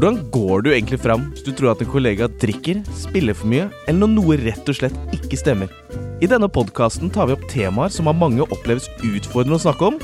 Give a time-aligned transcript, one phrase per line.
[0.00, 3.66] Hvordan går du egentlig fram hvis du tror at en kollega drikker, spiller for mye,
[3.84, 5.68] eller når noe rett og slett ikke stemmer?
[6.24, 9.98] I denne podkasten tar vi opp temaer som av mange oppleves utfordrende å snakke om,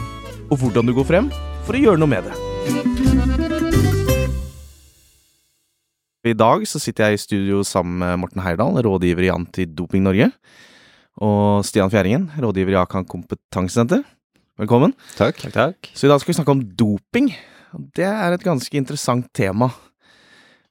[0.51, 1.31] og hvordan du går frem
[1.65, 2.37] for å gjøre noe med det.
[6.29, 10.29] I dag så sitter jeg i studio sammen med Morten Heyerdahl, rådgiver i Antidoping Norge,
[11.25, 14.05] og Stian Fjæringen, rådgiver i Akan kompetansesenter.
[14.61, 14.93] Velkommen.
[15.17, 15.41] Takk.
[15.41, 15.93] takk, takk.
[15.97, 17.33] Så i dag skal vi snakke om doping.
[17.97, 19.73] Det er et ganske interessant tema.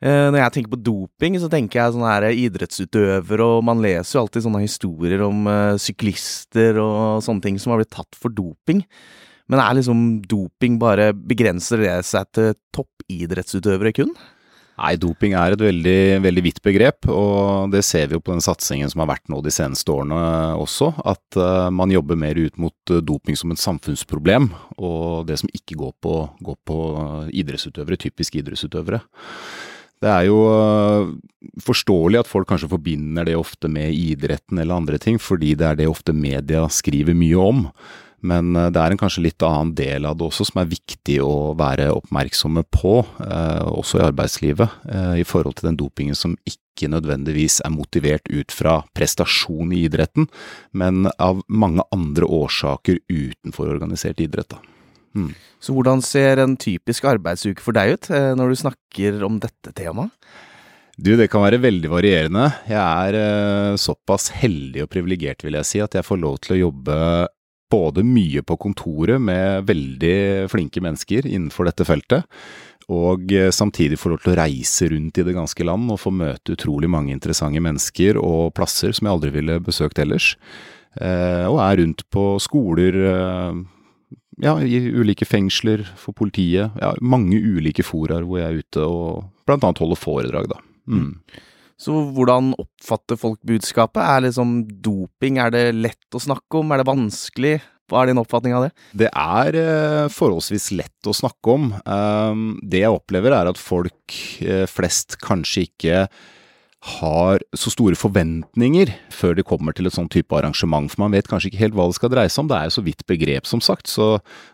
[0.04, 4.18] Eh, når jeg tenker på doping, så tenker jeg sånne her idrettsutøvere, og man leser
[4.18, 8.34] jo alltid sånne historier om uh, syklister og sånne ting som har blitt tatt for
[8.36, 8.84] doping.
[9.52, 14.16] Men er liksom doping bare Begrenser det seg til toppidrettsutøvere kun?
[14.76, 18.44] Nei, doping er et veldig, veldig vidt begrep, og det ser vi jo på den
[18.44, 20.18] satsingen som har vært nå de seneste årene
[20.60, 20.90] også.
[21.08, 21.38] At
[21.72, 26.18] man jobber mer ut mot doping som et samfunnsproblem, og det som ikke går på,
[26.44, 26.82] går på
[27.40, 29.00] idrettsutøvere, typisk idrettsutøvere.
[30.04, 30.40] Det er jo
[31.64, 35.80] forståelig at folk kanskje forbinder det ofte med idretten eller andre ting, fordi det er
[35.80, 37.64] det ofte media skriver mye om.
[38.26, 41.20] Men eh, det er en kanskje litt annen del av det også som er viktig
[41.24, 46.38] å være oppmerksomme på, eh, også i arbeidslivet, eh, i forhold til den dopingen som
[46.50, 50.28] ikke nødvendigvis er motivert ut fra prestasjon i idretten,
[50.74, 54.58] men av mange andre årsaker utenfor organisert idrett.
[55.16, 55.32] Mm.
[55.64, 60.12] Så hvordan ser en typisk arbeidsuke for deg ut, når du snakker om dette temaet?
[60.96, 62.46] Du, det kan være veldig varierende.
[62.70, 66.56] Jeg er eh, såpass heldig og privilegert, vil jeg si, at jeg får lov til
[66.56, 67.00] å jobbe
[67.72, 72.24] både mye på kontoret med veldig flinke mennesker innenfor dette feltet,
[72.94, 76.14] og eh, samtidig få lov til å reise rundt i det ganske land og få
[76.16, 80.36] møte utrolig mange interessante mennesker og plasser som jeg aldri ville besøkt ellers.
[80.96, 83.64] Eh, og er rundt på skoler, eh,
[84.44, 86.74] ja, i ulike fengsler for politiet.
[86.82, 90.62] Ja, mange ulike foraer hvor jeg er ute og annet holder foredrag, da.
[90.90, 91.14] Mm.
[91.80, 94.02] Så hvordan oppfatter folk budskapet?
[94.02, 97.56] Er liksom doping, er det lett å snakke om, er det vanskelig?
[97.86, 98.72] Hva er din oppfatning av det?
[98.98, 101.68] Det er eh, forholdsvis lett å snakke om.
[101.86, 106.08] Um, det jeg opplever er at folk eh, flest kanskje ikke
[106.86, 111.30] har så store forventninger før de kommer til et sånn type arrangement, for man vet
[111.30, 112.52] kanskje ikke helt hva det skal dreie seg om.
[112.52, 114.10] Det er jo så vidt begrep, som sagt, så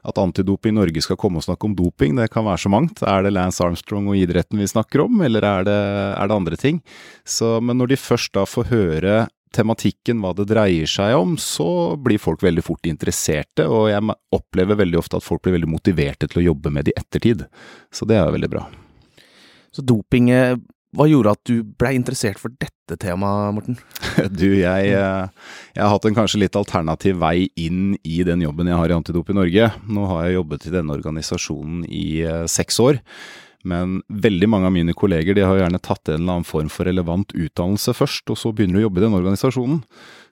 [0.07, 3.03] at Antidoping i Norge skal komme og snakke om doping, det kan være så mangt.
[3.03, 5.77] Er det Lance Armstrong og idretten vi snakker om, eller er det,
[6.15, 6.81] er det andre ting?
[7.27, 9.21] Så, men når de først da får høre
[9.51, 14.79] tematikken, hva det dreier seg om, så blir folk veldig fort interesserte, og jeg opplever
[14.79, 17.43] veldig ofte at folk blir veldig motiverte til å jobbe med det i ettertid.
[17.91, 18.69] Så det er jo veldig bra.
[19.75, 20.31] Så doping
[20.97, 23.77] hva gjorde at du blei interessert for dette temaet, Morten?
[24.41, 28.67] Du, jeg, eh, jeg, har hatt en kanskje litt alternativ vei inn i den jobben
[28.67, 29.69] jeg har i Antidop i Norge.
[29.87, 32.99] Nå har jeg jobbet i denne organisasjonen i eh, seks år.
[33.67, 36.89] Men veldig mange av mine kolleger de har gjerne tatt en eller annen form for
[36.89, 39.81] relevant utdannelse først, og så begynner du å jobbe i den organisasjonen.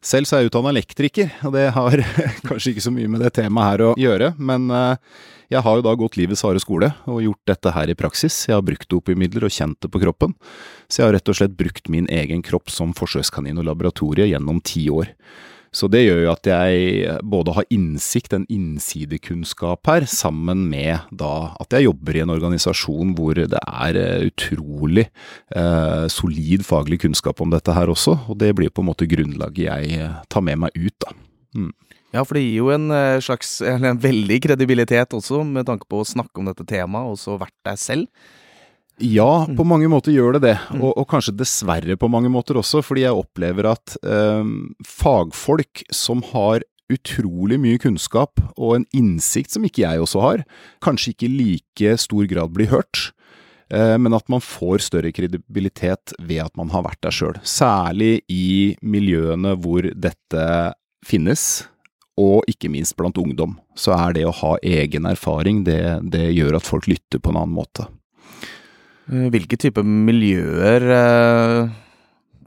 [0.05, 2.05] Selv så er jeg utdanna elektriker, og det har
[2.47, 4.31] kanskje ikke så mye med det temaet her å gjøre.
[4.39, 5.19] Men eh,
[5.49, 8.35] jeg har jo da gått livets harde skole og gjort dette her i praksis.
[8.47, 10.35] Jeg har brukt dopingmidler og kjent det på kroppen.
[10.87, 14.61] Så jeg har rett og slett brukt min egen kropp som forsøkskanin og laboratorie gjennom
[14.61, 15.09] ti år.
[15.75, 21.53] Så det gjør jo at jeg både har innsikt, en innsidekunnskap her, sammen med da
[21.61, 27.41] at jeg jobber i en organisasjon hvor det er eh, utrolig eh, solid faglig kunnskap
[27.43, 30.65] om dette her også, og det blir på en måte grunnlaget jeg eh, tar med
[30.65, 31.13] meg ut, da.
[31.57, 31.71] Mm.
[32.09, 32.89] Ja, for det gir jo en
[33.21, 37.21] slags, eller en veldig kredibilitet også, med tanke på å snakke om dette temaet, og
[37.21, 38.29] så vært deg selv.
[38.99, 39.55] Ja, mm.
[39.57, 40.81] på mange måter gjør det det, mm.
[40.81, 44.51] og, og, kanskje dessverre på mange måter også, fordi jeg opplever at eh,
[44.87, 50.43] fagfolk som har utrolig mye kunnskap og en innsikt som ikke jeg også har,
[50.83, 53.11] kanskje ikke i like stor grad blir hørt.
[53.69, 57.37] Eh, men at man får større kredibilitet ved at man har vært der sjøl.
[57.45, 60.45] Særlig i miljøene hvor dette
[61.05, 61.67] finnes,
[62.19, 63.55] og ikke minst blant ungdom.
[63.79, 65.79] Så er det å ha egen erfaring, det,
[66.11, 67.87] det gjør at folk lytter på en annen måte.
[69.09, 71.71] Eh, hvilke typer miljøer eh,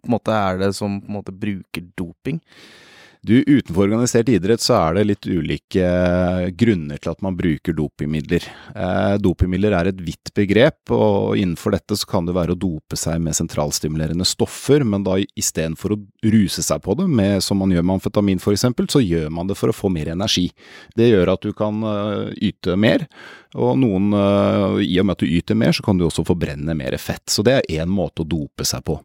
[0.07, 2.39] måte er det som måte bruker doping?
[3.23, 5.87] Du, Utenfor organisert idrett så er det litt ulike
[6.59, 8.43] grunner til at man bruker dopingmidler.
[8.75, 12.99] Eh, dopingmidler er et vidt begrep, og innenfor dette så kan det være å dope
[12.99, 16.01] seg med sentralstimulerende stoffer, men da istedenfor å
[16.35, 19.59] ruse seg på det, med, som man gjør med amfetamin f.eks., så gjør man det
[19.61, 20.49] for å få mer energi.
[20.99, 23.07] Det gjør at du kan uh, yte mer,
[23.55, 26.75] og noen, uh, i og med at du yter mer, så kan du også forbrenne
[26.75, 27.29] mer fett.
[27.31, 28.99] Så det er én måte å dope seg på.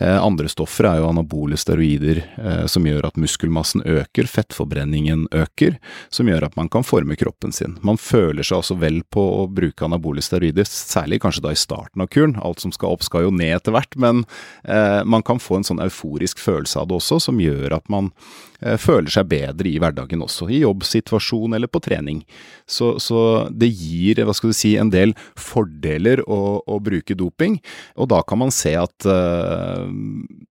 [0.00, 2.22] Eh, andre stoffer er jo anabole steroider,
[2.70, 5.78] som gjør at muskel muskelmassen øker, fettforbrenningen øker,
[6.10, 7.78] som gjør at man kan forme kroppen sin.
[7.82, 12.02] Man føler seg også vel på å bruke anabole steroider, særlig kanskje da i starten
[12.02, 12.38] av kuren.
[12.40, 14.24] Alt som skal opp skal jo ned etter hvert, men
[14.64, 18.12] eh, man kan få en sånn euforisk følelse av det også, som gjør at man
[18.60, 22.22] eh, føler seg bedre i hverdagen også, i jobbsituasjon eller på trening.
[22.66, 27.58] Så, så det gir, hva skal du si, en del fordeler å, å bruke doping,
[27.98, 29.86] og da kan man se at eh,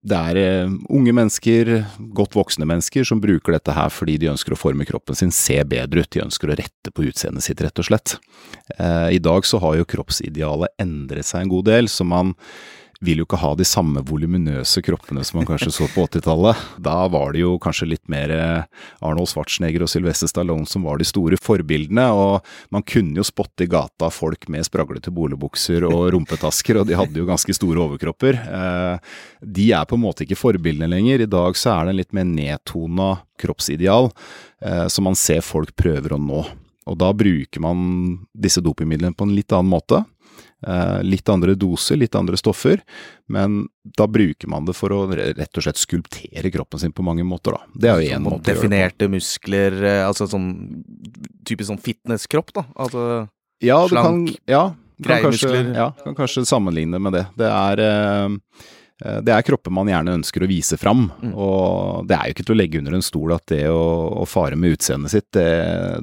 [0.10, 1.72] det er eh, unge mennesker,
[2.16, 5.60] godt voksne mennesker, som bruker dette her fordi de ønsker å forme kroppen sin, se
[5.64, 8.18] bedre ut, de ønsker å rette på utseendet sitt, rett og slett.
[8.78, 12.36] Eh, I dag så har jo kroppsidealet endret seg en god del, så man
[13.06, 16.64] vil jo ikke ha de samme voluminøse kroppene som man kanskje så på 80-tallet.
[16.84, 18.66] Da var det jo kanskje litt mer eh,
[19.06, 23.64] Arnold Schwarzenegger og Sylvester Stallone som var de store forbildene, og man kunne jo spotte
[23.64, 28.42] i gata folk med spraglete boligbukser og rumpetasker, og de hadde jo ganske store overkropper.
[28.44, 29.18] Eh,
[29.48, 31.24] de er på en måte ikke forbildene lenger.
[31.24, 35.72] I dag så er det en litt mer nedtona kroppsideal eh, som man ser folk
[35.80, 36.44] prøver å nå.
[36.90, 37.80] Og da bruker man
[38.34, 40.04] disse dopingmidlene på en litt annen måte.
[40.68, 42.82] Eh, litt andre doser, litt andre stoffer,
[43.32, 43.62] men
[43.96, 47.56] da bruker man det for å rett og slett skulptere kroppen sin på mange måter,
[47.56, 47.62] da.
[47.80, 50.50] Det er jo én måte Definerte muskler, eh, altså sånn
[51.48, 52.66] typisk sånn fitnesskropp, da?
[52.76, 53.06] Altså
[53.64, 54.66] ja, slank, kan, ja,
[55.06, 57.26] kan kanskje, ja, kan kanskje sammenligne med det.
[57.40, 58.38] Det er Eh,
[59.00, 61.32] det er kropper man gjerne ønsker å vise fram, mm.
[61.32, 63.84] og det er jo ikke til å legge under en stol at det å,
[64.24, 65.48] å fare med utseendet sitt, det,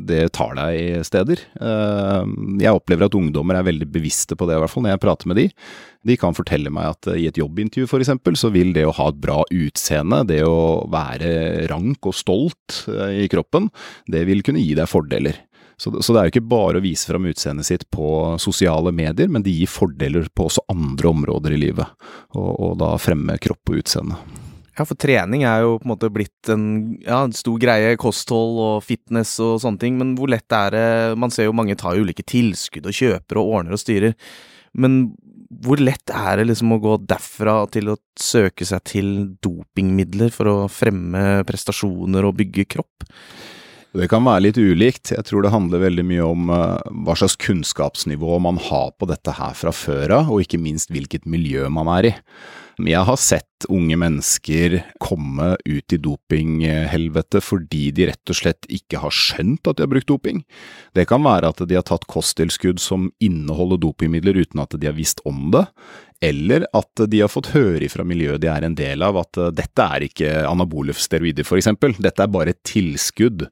[0.09, 1.43] det, tar deg i steder.
[1.61, 2.31] Eh,
[2.63, 5.31] jeg opplever at ungdommer er veldig bevisste på det, i hvert fall når jeg prater
[5.31, 5.47] med de.
[6.07, 9.21] De kan fortelle meg at i et jobbintervju f.eks., så vil det å ha et
[9.21, 13.69] bra utseende, det å være rank og stolt eh, i kroppen,
[14.13, 15.43] det vil kunne gi deg fordeler.
[15.77, 18.09] Så, så, det er jo ikke bare å vise fram utseendet sitt på
[18.41, 22.95] sosiale medier, men det gir fordeler på også andre områder i livet, og, og da
[23.01, 24.17] fremme kropp og utseende.
[24.77, 26.65] Ja, for trening er jo på en måte blitt en,
[27.05, 27.95] ja, stor greie.
[28.01, 29.97] Kosthold og fitness og sånne ting.
[29.97, 33.55] Men hvor lett er det Man ser jo mange tar ulike tilskudd og kjøper og
[33.57, 34.13] ordner og styrer.
[34.77, 35.15] Men
[35.65, 40.51] hvor lett er det liksom å gå derfra til å søke seg til dopingmidler for
[40.51, 43.09] å fremme prestasjoner og bygge kropp?
[43.97, 45.15] Det kan være litt ulikt.
[45.15, 46.77] Jeg tror det handler veldig mye om uh,
[47.07, 51.25] hva slags kunnskapsnivå man har på dette her fra før av, og ikke minst hvilket
[51.25, 52.15] miljø man er i.
[52.85, 59.01] Jeg har sett unge mennesker komme ut i dopinghelvete fordi de rett og slett ikke
[59.01, 60.43] har skjønt at de har brukt doping.
[60.93, 64.99] Det kan være at de har tatt kosttilskudd som inneholder dopingmidler uten at de har
[64.99, 65.65] visst om det,
[66.21, 69.51] eller at de har fått høre fra miljøet de er en del av at uh,
[69.55, 71.69] dette er ikke anabole steroider f.eks.,
[72.01, 73.47] dette er bare et tilskudd.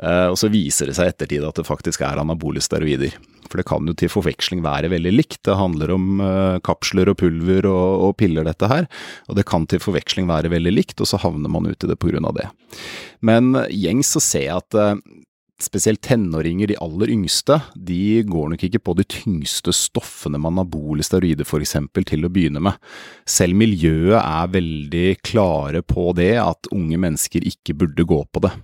[0.00, 3.16] Uh, og så viser det seg i ettertid at det faktisk er anabole steroider.
[3.50, 5.40] For det kan jo til forveksling være veldig likt.
[5.48, 8.86] Det handler om uh, kapsler og pulver og, og, piller, dette her.
[9.28, 11.98] Og det kan til forveksling være veldig likt, og så havner man ut i det
[12.20, 12.46] av det.
[13.24, 15.02] Men gjengs så ser jeg at
[15.64, 21.04] spesielt tenåringer, de aller yngste, de går nok ikke på de tyngste stoffene med anabole
[21.06, 21.76] steroider f.eks.
[22.08, 22.78] til å begynne med.
[23.28, 28.54] Selv miljøet er veldig klare på det, at unge mennesker ikke burde gå på det.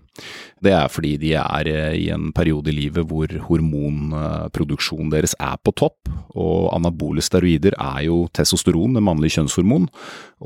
[0.63, 5.57] Det er fordi de er eh, i en periode i livet hvor hormonproduksjonen deres er
[5.61, 9.89] på topp, og anabole steroider er jo testosteron, det mannlige kjønnshormon,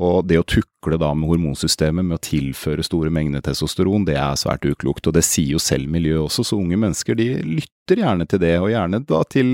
[0.01, 4.39] og det å tukle da med hormonsystemet med å tilføre store mengder testosteron, det er
[4.39, 8.27] svært uklokt, og det sier jo selv miljøet også, så unge mennesker de lytter gjerne
[8.29, 9.53] til det, og gjerne da til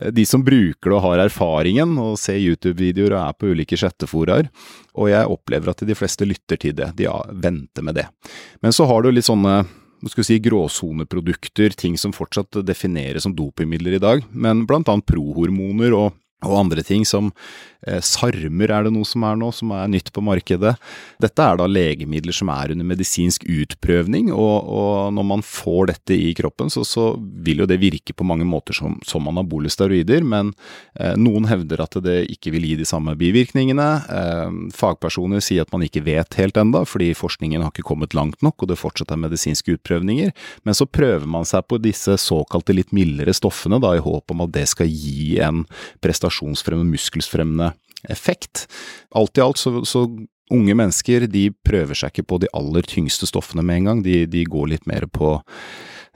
[0.00, 3.76] eh, de som bruker det og har erfaringen, og ser YouTube-videoer og er på ulike
[3.76, 4.48] chatteforaer.
[4.96, 8.08] Og jeg opplever at de fleste lytter til det, de venter med det.
[8.62, 9.62] Men så har du litt sånne
[10.08, 15.92] skal si, gråsoneprodukter, ting som fortsatt defineres som dopingmidler i dag, men blant annet prohormoner
[15.92, 16.14] og
[16.46, 17.28] og andre ting som
[17.86, 20.72] eh, sarmer er det noe som er nå, som er nytt på markedet.
[21.20, 26.16] Dette er da legemidler som er under medisinsk utprøvning, og, og når man får dette
[26.16, 30.24] i kroppen, så, så, vil jo det virke på mange måter som, som anabole steroider,
[30.24, 30.54] men
[30.96, 33.88] eh, noen hevder at det ikke vil gi de samme bivirkningene.
[34.16, 38.40] Eh, fagpersoner sier at man ikke vet helt enda, fordi forskningen har ikke kommet langt
[38.46, 40.32] nok, og det fortsatt er medisinske utprøvninger.
[40.64, 44.46] Men så prøver man seg på disse såkalte litt mildere stoffene, da i håp om
[44.46, 45.66] at det skal gi en
[46.00, 47.72] prestasjon prestasjonsfremmende, muskelsfremmende
[48.08, 48.68] effekt.
[49.10, 50.06] Alt i alt så, så
[50.50, 54.26] unge mennesker de prøver seg ikke på de aller tyngste stoffene med en gang, de,
[54.26, 55.38] de går litt mer på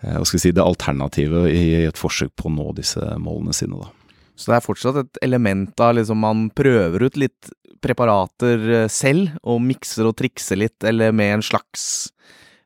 [0.02, 3.54] eh, hva skal jeg si, det alternativet i et forsøk på å nå disse målene
[3.54, 3.78] sine.
[3.78, 3.92] da.
[4.34, 7.52] Så det er fortsatt et element av liksom man prøver ut litt
[7.84, 12.08] preparater eh, selv, og mikser og trikser litt, eller med en slags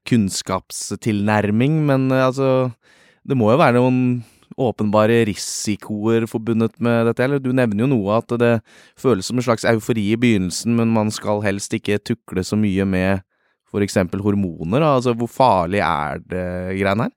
[0.08, 2.72] kunnskapstilnærming, men eh, altså
[3.28, 4.22] Det må jo være noen
[4.56, 7.24] åpenbare risikoer forbundet med dette?
[7.24, 8.54] Eller du nevner jo noe at det
[8.98, 12.86] føles som en slags eufori i begynnelsen, men man skal helst ikke tukle så mye
[12.88, 13.24] med
[13.68, 14.00] f.eks.
[14.24, 14.84] hormoner?
[14.84, 16.46] Altså, hvor farlig er det
[16.80, 17.16] greiene her?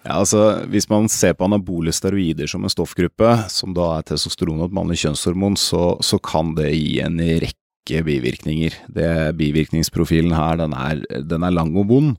[0.00, 4.62] Ja, altså, Hvis man ser på anabole steroider som en stoffgruppe, som da er testosteron
[4.62, 8.76] og et mannlig kjønnshormon, så, så kan det gi en rekke bivirkninger.
[8.96, 12.14] Det, bivirkningsprofilen her den er, den er, lang og vond,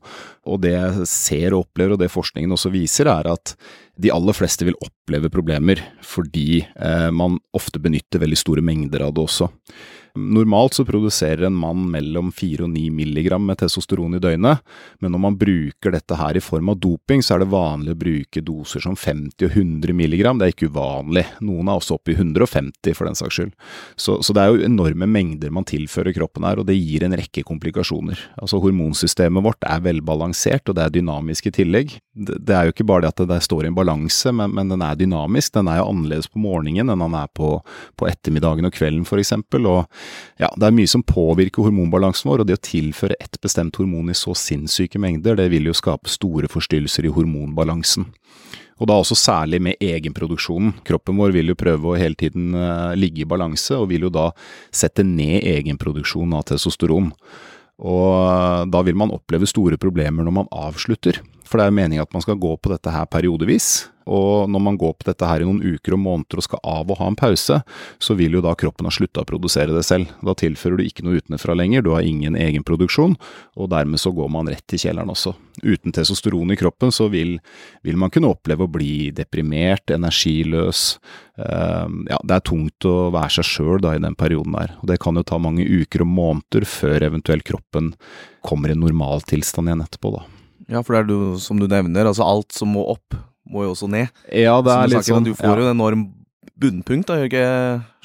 [0.46, 3.56] og det jeg ser og opplever, og det forskningen også viser, er at
[4.00, 9.12] de aller fleste vil oppleve problemer fordi eh, man ofte benytter veldig store mengder av
[9.16, 9.50] det også.
[10.14, 14.60] Normalt så produserer en mann mellom 4 og 9 milligram med testosteron i døgnet,
[15.00, 18.00] men når man bruker dette her i form av doping, så er det vanlig å
[18.02, 20.36] bruke doser som 50 og 100 milligram.
[20.36, 21.24] Det er ikke uvanlig.
[21.40, 23.54] Noen er også oppe i 150 for den saks skyld.
[23.96, 27.16] Så, så det er jo enorme mengder man tilfører kroppen her, og det gir en
[27.16, 28.20] rekke komplikasjoner.
[28.36, 31.96] Altså Hormonsystemet vårt er velbalansert, og det er dynamisk i tillegg.
[32.12, 34.68] Det, det er jo ikke bare det at det står i en balanse, men, men,
[34.76, 35.56] den er dynamisk.
[35.56, 37.54] Den er jo annerledes på morgenen enn den er på,
[37.96, 39.32] på ettermiddagen og kvelden f.eks.
[39.62, 39.86] Og
[40.40, 44.10] ja, det er mye som påvirker hormonbalansen vår, og det å tilføre ett bestemt hormon
[44.12, 48.08] i så sinnssyke mengder, det vil jo skape store forstyrrelser i hormonbalansen.
[48.82, 50.72] Og da også særlig med egenproduksjonen.
[50.86, 54.12] Kroppen vår vil jo prøve å hele tiden uh, ligge i balanse, og vil jo
[54.12, 54.30] da
[54.74, 57.12] sette ned egenproduksjonen av testosteron.
[57.82, 61.20] Og uh, da vil man oppleve store problemer når man avslutter.
[61.46, 63.70] For det er jo meningen at man skal gå på dette her periodevis.
[64.10, 66.90] Og når man går på dette her i noen uker og måneder og skal av
[66.90, 67.60] og ha en pause,
[68.02, 70.10] så vil jo da kroppen ha slutta å produsere det selv.
[70.24, 73.16] Da tilfører du ikke noe utenfra lenger, du har ingen egenproduksjon,
[73.56, 75.34] og dermed så går man rett til kjelleren også.
[75.62, 77.36] Uten testosteron i kroppen så vil,
[77.86, 80.84] vil man kunne oppleve å bli deprimert, energiløs.
[81.38, 84.76] Uh, ja, det er tungt å være seg sjøl i den perioden der.
[84.80, 87.92] Og det kan jo ta mange uker og måneder før eventuelt kroppen
[88.44, 90.24] kommer i normaltilstand igjen etterpå, da.
[90.70, 93.16] Ja, for det er du, som du nevner, altså alt som må opp,
[93.48, 94.10] må jo også ned.
[94.28, 95.26] Ja, det er litt sånn.
[95.26, 95.56] Du får ja.
[95.58, 96.06] jo en enorm
[96.62, 97.44] bunnpunkt, da, Jørge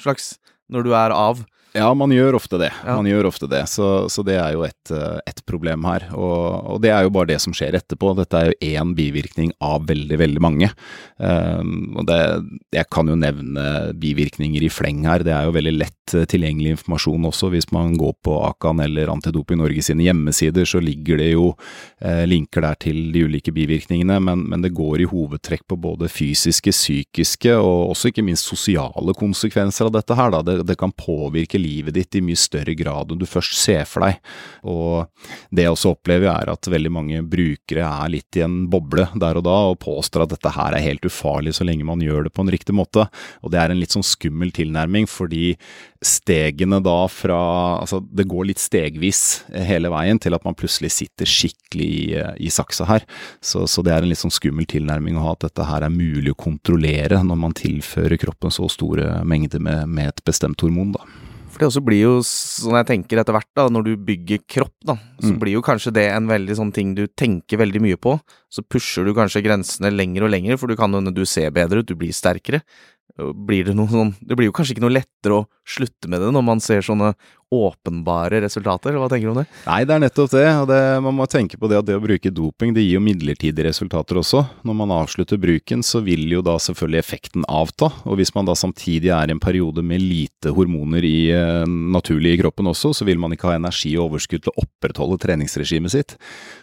[0.02, 0.32] Slags,
[0.72, 1.44] når du er av.
[1.78, 2.70] Ja, man gjør ofte det.
[2.82, 2.96] Ja.
[2.98, 3.62] Man gjør ofte det.
[3.70, 6.08] Så, så det er jo et, eh, et problem her.
[6.16, 6.40] Og,
[6.74, 8.14] og, det er jo bare det som skjer etterpå.
[8.18, 10.70] Dette er jo én bivirkning av veldig, veldig mange.
[11.18, 12.18] Um, og det,
[12.74, 13.66] jeg kan jo nevne
[14.00, 15.22] bivirkninger i fleng her.
[15.26, 17.52] Det er jo veldig lett eh, tilgjengelig informasjon også.
[17.54, 21.52] Hvis man går på Akan eller Antidoping Norge sine hjemmesider, så ligger det jo
[22.02, 24.18] eh, linker der til de ulike bivirkningene.
[24.24, 29.14] Men, men det går i hovedtrekk på både fysiske, psykiske og også ikke minst sosiale
[29.18, 30.34] konsekvenser av dette her.
[30.34, 30.42] Da.
[30.42, 34.06] Det, det kan påvirke livet ditt i mye større grad enn du først ser for
[34.06, 34.18] deg.
[34.68, 35.08] Og
[35.54, 39.40] det jeg også opplever er at veldig mange brukere er litt i en boble der
[39.40, 42.34] og da, og påstår at dette her er helt ufarlig så lenge man gjør det
[42.36, 43.08] på en riktig måte.
[43.42, 45.54] Og det er en litt sånn skummel tilnærming, fordi
[46.04, 47.38] stegene da fra
[47.78, 52.50] Altså, det går litt stegvis hele veien til at man plutselig sitter skikkelig i, i
[52.52, 53.04] saksa her.
[53.40, 55.94] Så, så, det er en litt sånn skummel tilnærming å ha at dette her er
[55.94, 60.94] mulig å kontrollere når man tilfører kroppen så store mengder med, med et bestemt hormon,
[60.96, 61.06] da.
[61.58, 64.76] For det også blir jo, sånn jeg tenker etter hvert, da, når du bygger kropp,
[64.86, 65.38] da, så mm.
[65.42, 68.12] blir jo kanskje det en veldig sånn ting du tenker veldig mye på.
[68.46, 71.82] Så pusher du kanskje grensene lenger og lenger, for du kan hende du ser bedre
[71.82, 72.62] ut, du blir sterkere.
[73.18, 76.44] Blir det sånn Det blir jo kanskje ikke noe lettere å slutte med det når
[76.46, 77.08] man ser sånne
[77.48, 79.46] åpenbare resultater, hva tenker du om det?
[79.64, 82.02] Nei, det er nettopp det, og det, man må tenke på det at det å
[82.02, 84.42] bruke doping, det gir jo midlertidige resultater også.
[84.68, 88.56] Når man avslutter bruken, så vil jo da selvfølgelig effekten avta, og hvis man da
[88.58, 93.08] samtidig er i en periode med lite hormoner i eh, naturlig i kroppen også, så
[93.08, 96.18] vil man ikke ha energi og overskudd til å opprettholde treningsregimet sitt.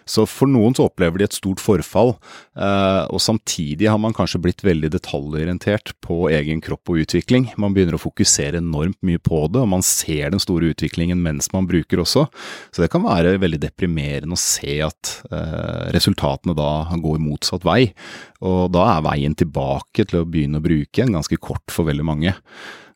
[0.06, 2.14] Så for noen så opplever de et stort forfall,
[2.62, 7.50] eh, og samtidig har man kanskje blitt veldig detaljorientert på egen kropp og utvikling.
[7.58, 10.75] Man begynner å fokusere enormt mye på det, og man ser den store utviklingen
[11.16, 12.26] mens man bruker også.
[12.72, 17.94] Så det kan være veldig deprimerende å se at eh, resultatene da går motsatt vei.
[18.42, 22.06] Og da er veien tilbake til å begynne å bruke en ganske kort for veldig
[22.06, 22.36] mange.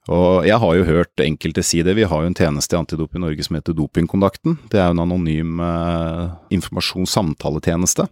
[0.08, 1.94] Og jeg har jo hørt enkelte si det.
[1.98, 4.56] Vi har jo en tjeneste i Antidop i Norge som heter Dopingkontakten.
[4.72, 8.08] Det er jo en anonym eh, informasjons-samtaletjeneste,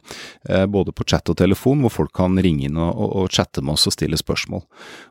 [0.50, 3.64] eh, både på chat og telefon, hvor folk kan ringe inn og, og, og, chatte
[3.64, 4.66] med oss og stille spørsmål.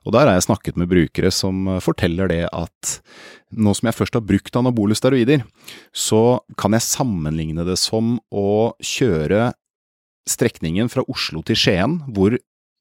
[0.04, 2.98] Og der har jeg snakket med brukere som eh, forteller det at
[3.56, 5.46] nå som jeg først har brukt anabole steroider,
[5.96, 9.54] så kan jeg sammenligne det som å kjøre
[10.26, 12.36] strekningen fra Oslo til Skien, hvor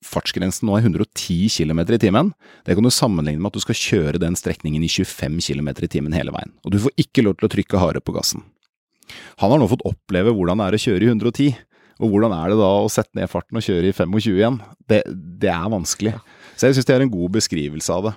[0.05, 2.31] fartsgrensen nå er 110 km i timen.
[2.65, 5.91] Det kan du sammenligne med at du skal kjøre den strekningen i 25 km i
[5.91, 6.53] timen hele veien.
[6.65, 8.45] Og du får ikke lov til å trykke hardere på gassen.
[9.41, 11.57] Han har nå fått oppleve hvordan det er å kjøre i 110.
[12.03, 14.59] Og hvordan er det da å sette ned farten og kjøre i 25 igjen?
[14.89, 15.01] Det,
[15.41, 16.15] det er vanskelig.
[16.55, 18.15] Så jeg synes det er en god beskrivelse av det.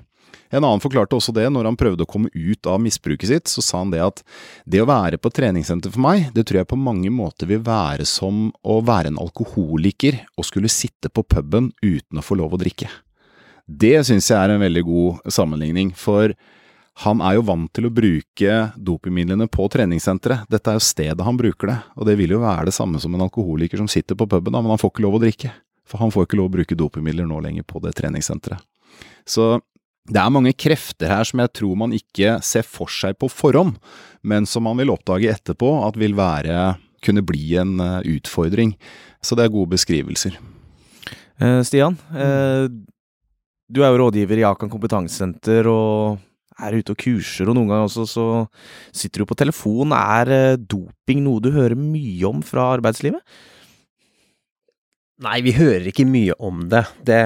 [0.48, 3.64] En annen forklarte også det, når han prøvde å komme ut av misbruket sitt, så
[3.64, 4.22] sa han det at
[4.64, 8.06] det å være på treningssenter for meg, det tror jeg på mange måter vil være
[8.08, 12.62] som å være en alkoholiker og skulle sitte på puben uten å få lov å
[12.62, 12.88] drikke.
[13.68, 16.32] Det syns jeg er en veldig god sammenligning, for
[17.04, 20.48] han er jo vant til å bruke dopingmidlene på treningssenteret.
[20.50, 23.14] Dette er jo stedet han bruker det, og det vil jo være det samme som
[23.14, 25.52] en alkoholiker som sitter på puben, men han får ikke lov å drikke.
[25.88, 28.64] For han får ikke lov å bruke dopingmidler nå lenger på det treningssenteret.
[29.28, 29.60] Så
[30.08, 33.76] det er mange krefter her som jeg tror man ikke ser for seg på forhånd,
[34.24, 38.72] men som man vil oppdage etterpå at vil være kunne bli en uh, utfordring.
[39.22, 40.38] Så det er gode beskrivelser.
[41.38, 42.66] Uh, Stian, uh,
[43.68, 46.18] du er jo rådgiver i Akan kompetansesenter og
[46.58, 48.26] er ute og kurser, og noen ganger også så
[48.96, 49.94] sitter du på telefon.
[49.94, 53.22] Er eh, doping noe du hører mye om fra arbeidslivet?
[55.24, 56.84] Nei, vi hører ikke mye om det.
[57.06, 57.18] Det,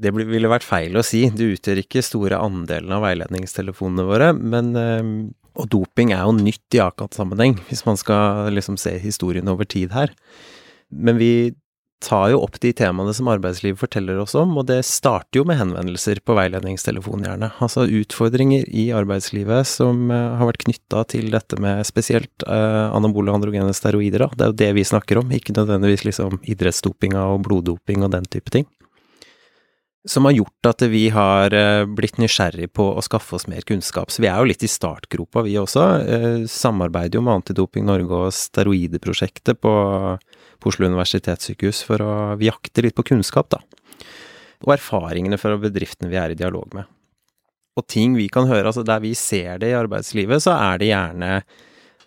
[0.00, 1.26] det ville vært feil å si.
[1.28, 5.10] Det utgjør ikke store andelen av veiledningstelefonene våre, men eh,
[5.58, 9.92] Og doping er jo nytt i Akat-sammenheng, hvis man skal liksom se historien over tid
[9.92, 10.12] her.
[10.88, 11.32] Men vi
[12.04, 15.58] tar jo opp de temaene som arbeidslivet forteller oss om, og det starter jo med
[15.58, 17.50] henvendelser på veiledningstelefonen, gjerne.
[17.64, 23.32] Altså utfordringer i arbeidslivet som uh, har vært knytta til dette med spesielt eh, anabole
[23.34, 24.28] androgene steroider, da.
[24.34, 28.28] Det er jo det vi snakker om, ikke nødvendigvis liksom idrettsdopinga og bloddoping og den
[28.30, 28.68] type ting.
[30.06, 34.12] Som har gjort at vi har uh, blitt nysgjerrig på å skaffe oss mer kunnskap.
[34.14, 35.84] Så vi er jo litt i startgropa, vi også.
[36.48, 39.74] Samarbeider jo med Antidoping Norge og Steroideprosjektet på
[40.58, 42.12] på Oslo universitetssykehus for å
[42.42, 43.62] jakte litt på kunnskap, da.
[44.66, 46.88] Og erfaringene fra bedriftene vi er i dialog med.
[47.78, 50.90] Og ting vi kan høre, altså der vi ser det i arbeidslivet, så er det
[50.90, 51.32] gjerne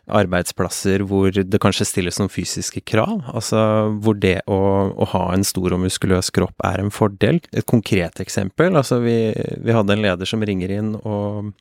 [0.09, 3.61] arbeidsplasser hvor det kanskje stilles noen fysiske krav, altså
[4.01, 4.59] hvor det å,
[4.91, 7.41] å, ha en stor og muskuløs kropp er en fordel.
[7.53, 9.17] Et konkret eksempel, altså vi,
[9.61, 11.51] vi hadde en leder som ringer inn og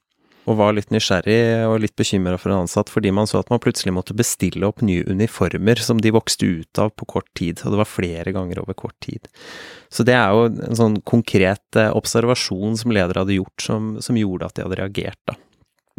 [0.49, 3.61] og var litt nysgjerrig og litt bekymra for en ansatt fordi man så at man
[3.63, 7.75] plutselig måtte bestille opp nye uniformer som de vokste ut av på kort tid, og
[7.75, 9.29] det var flere ganger over kort tid.
[9.93, 14.19] Så det er jo en sånn konkret eh, observasjon som leder hadde gjort, som, som
[14.19, 15.37] gjorde at de hadde reagert, da.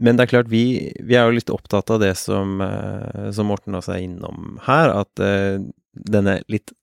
[0.01, 3.51] Men det er klart, vi, vi, er jo litt opptatt av det som, eh, som
[3.51, 5.61] Morten også er innom her, at uh,
[5.93, 6.73] denne litt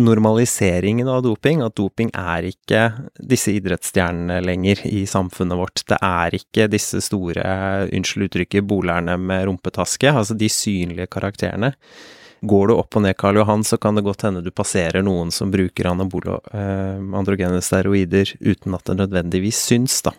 [0.00, 2.80] normaliseringen av doping, at doping er ikke
[3.28, 5.82] disse idrettsstjernene lenger i samfunnet vårt.
[5.88, 7.44] Det er ikke disse store,
[7.92, 11.74] unnskyld uttrykket, bolerne med rumpetaske, altså de synlige karakterene.
[12.42, 15.30] Går du opp og ned Karl Johan, så kan det godt hende du passerer noen
[15.30, 20.16] som bruker anabolo, eh, androgene steroider uten at det nødvendigvis syns, da.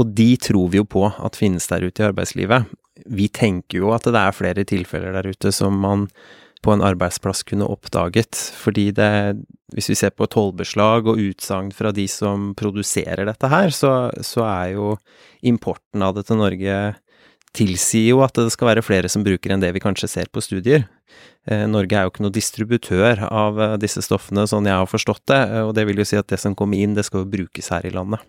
[0.00, 2.68] Og de tror vi jo på at finnes der ute i arbeidslivet.
[3.10, 6.08] Vi tenker jo at det er flere tilfeller der ute som man
[6.64, 8.36] på en arbeidsplass kunne oppdaget.
[8.60, 9.12] Fordi det,
[9.74, 14.44] hvis vi ser på tollbeslag og utsagn fra de som produserer dette her, så, så,
[14.48, 14.94] er jo
[15.46, 16.80] importen av det til Norge
[17.56, 20.42] tilsier jo at det skal være flere som bruker enn det vi kanskje ser på
[20.44, 20.86] studier.
[21.48, 25.22] Eh, Norge er jo ikke noe distributør av eh, disse stoffene, sånn jeg har forstått
[25.30, 27.30] det, eh, og det vil jo si at det som kommer inn, det skal jo
[27.32, 28.22] brukes her i landet.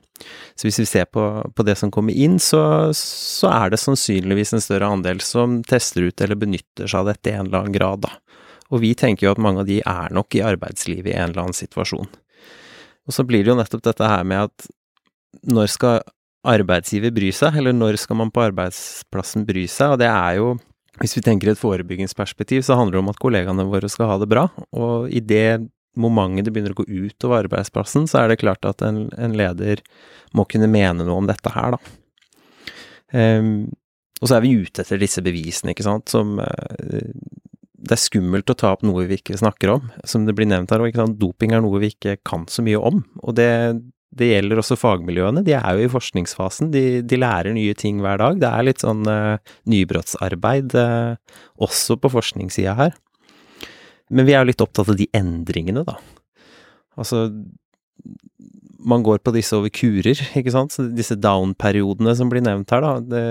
[0.55, 2.63] Så hvis vi ser på, på det som kommer inn, så,
[2.97, 7.33] så, er det sannsynligvis en større andel som tester ut eller benytter seg av dette
[7.33, 8.15] i en eller annen grad, da.
[8.71, 11.43] Og vi tenker jo at mange av de er nok i arbeidslivet i en eller
[11.43, 12.07] annen situasjon.
[13.09, 14.71] Og så blir det jo nettopp dette her med at
[15.51, 15.99] når skal
[16.47, 20.55] arbeidsgiver bry seg, eller når skal man på arbeidsplassen bry seg, og det er jo
[20.99, 24.27] hvis vi tenker et forebyggingsperspektiv, så handler det om at kollegaene våre skal ha det
[24.29, 24.43] bra.
[24.75, 25.63] Og i det
[25.99, 29.35] momentet det begynner å gå ut over arbeidsplassen, så er det klart at en, en
[29.37, 29.81] leder
[30.37, 31.97] må kunne mene noe om dette her, da.
[33.11, 33.71] Um,
[34.21, 37.09] og så er vi ute etter disse bevisene, ikke sant, som uh,
[37.81, 39.89] Det er skummelt å ta opp noe vi ikke snakker om.
[40.07, 43.01] Som det blir nevnt her Og doping er noe vi ikke kan så mye om.
[43.25, 43.49] Og det,
[44.11, 45.43] det gjelder også fagmiljøene.
[45.47, 46.71] De er jo i forskningsfasen.
[46.73, 48.41] De, de lærer nye ting hver dag.
[48.41, 49.39] Det er litt sånn uh,
[49.71, 51.15] nybrottsarbeid uh,
[51.63, 52.97] også på forskningssida her.
[54.11, 55.95] Men vi er jo litt opptatt av de endringene, da.
[56.99, 57.29] Altså
[58.83, 60.75] Man går på disse over kurer, ikke sant.
[60.75, 62.93] Så disse down-periodene som blir nevnt her, da.
[62.99, 63.23] Det,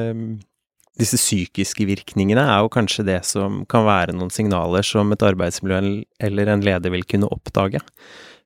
[1.00, 6.02] disse psykiske virkningene er jo kanskje det som kan være noen signaler som et arbeidsmiljø
[6.24, 7.84] eller en leder vil kunne oppdage.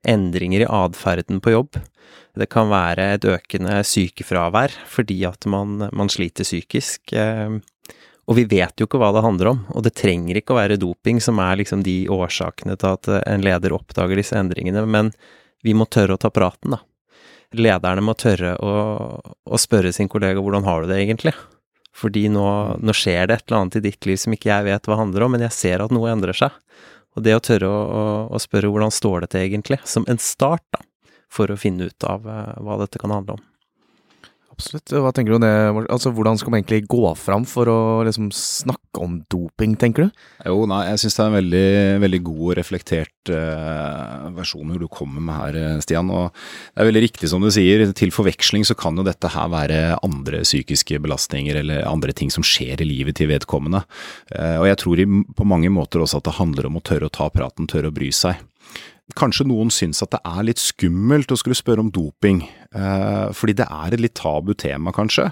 [0.04, 1.78] Endringer i atferden på jobb
[2.34, 7.14] det kan være et økende sykefravær fordi at man, man sliter psykisk.
[7.14, 7.60] Eh,
[8.24, 10.80] og vi vet jo ikke hva det handler om, og det trenger ikke å være
[10.80, 15.12] doping som er liksom de årsakene til at en leder oppdager disse endringene, men
[15.64, 16.80] vi må tørre å ta praten, da.
[17.54, 18.70] Lederne må tørre å,
[19.44, 21.34] å spørre sin kollega hvordan har du det egentlig?
[21.94, 22.46] Fordi nå,
[22.82, 25.26] nå, skjer det et eller annet i ditt liv som ikke jeg vet hva handler
[25.26, 26.56] om, men jeg ser at noe endrer seg.
[27.14, 28.02] Og det å tørre å, å,
[28.34, 30.82] å spørre hvordan står det til egentlig, som en start, da
[31.32, 33.44] for å finne ut av eh, hva dette kan handle om.
[34.54, 34.92] Absolutt.
[35.02, 35.50] Hva tenker du om det?
[35.90, 40.22] Altså, Hvordan skal man egentlig gå fram for å liksom snakke om doping, tenker du?
[40.46, 41.70] Jo, nei, jeg syns det er en veldig,
[42.04, 46.12] veldig god og reflektert eh, versjon du kommer med her, eh, Stian.
[46.14, 49.50] Og det er veldig riktig som du sier, til forveksling så kan jo dette her
[49.50, 53.82] være andre psykiske belastninger eller andre ting som skjer i livet til vedkommende.
[54.30, 57.10] Eh, og jeg tror i, på mange måter også at det handler om å tørre
[57.10, 58.38] å ta praten, tørre å bry seg.
[59.14, 62.40] Kanskje noen syns at det er litt skummelt å skulle spørre om doping,
[62.74, 65.28] fordi det er et litt tabu tema, kanskje.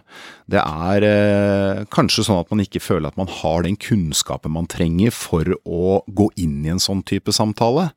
[0.53, 4.69] Det er eh, kanskje sånn at man ikke føler at man har den kunnskapen man
[4.71, 7.89] trenger for å gå inn i en sånn type samtale.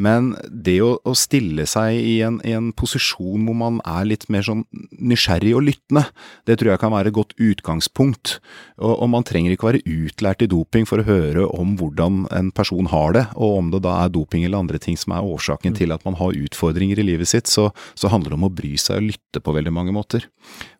[0.00, 4.26] Men det å, å stille seg i en, i en, posisjon hvor man er litt
[4.32, 4.64] mer sånn
[5.00, 6.06] nysgjerrig og lyttende,
[6.48, 8.36] det tror jeg kan være et godt utgangspunkt.
[8.76, 12.52] Og, og man trenger ikke være utlært i doping for å høre om hvordan en
[12.54, 15.76] person har det, og om det da er doping eller andre ting som er årsaken
[15.76, 18.74] til at man har utfordringer i livet sitt, så, så handler det om å bry
[18.78, 20.26] seg og lytte på veldig mange måter.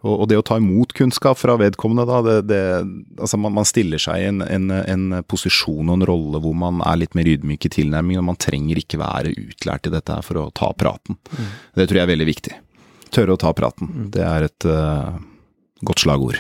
[0.05, 2.61] Og, og det å ta imot kunnskap fra vedkommende, da, det, det,
[3.19, 6.83] altså man, man, stiller seg i en, en, en, posisjon og en rolle hvor man
[6.87, 10.27] er litt mer ydmyk i tilnærmingen, og man trenger ikke være utlært i dette her
[10.27, 11.19] for å ta praten.
[11.33, 11.49] Mm.
[11.81, 12.59] Det tror jeg er veldig viktig.
[13.15, 13.91] Tørre å ta praten.
[13.91, 14.11] Mm.
[14.15, 15.17] Det er et uh,
[15.87, 16.39] godt slagord.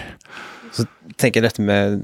[0.76, 0.84] Så
[1.16, 2.02] tenker jeg dette med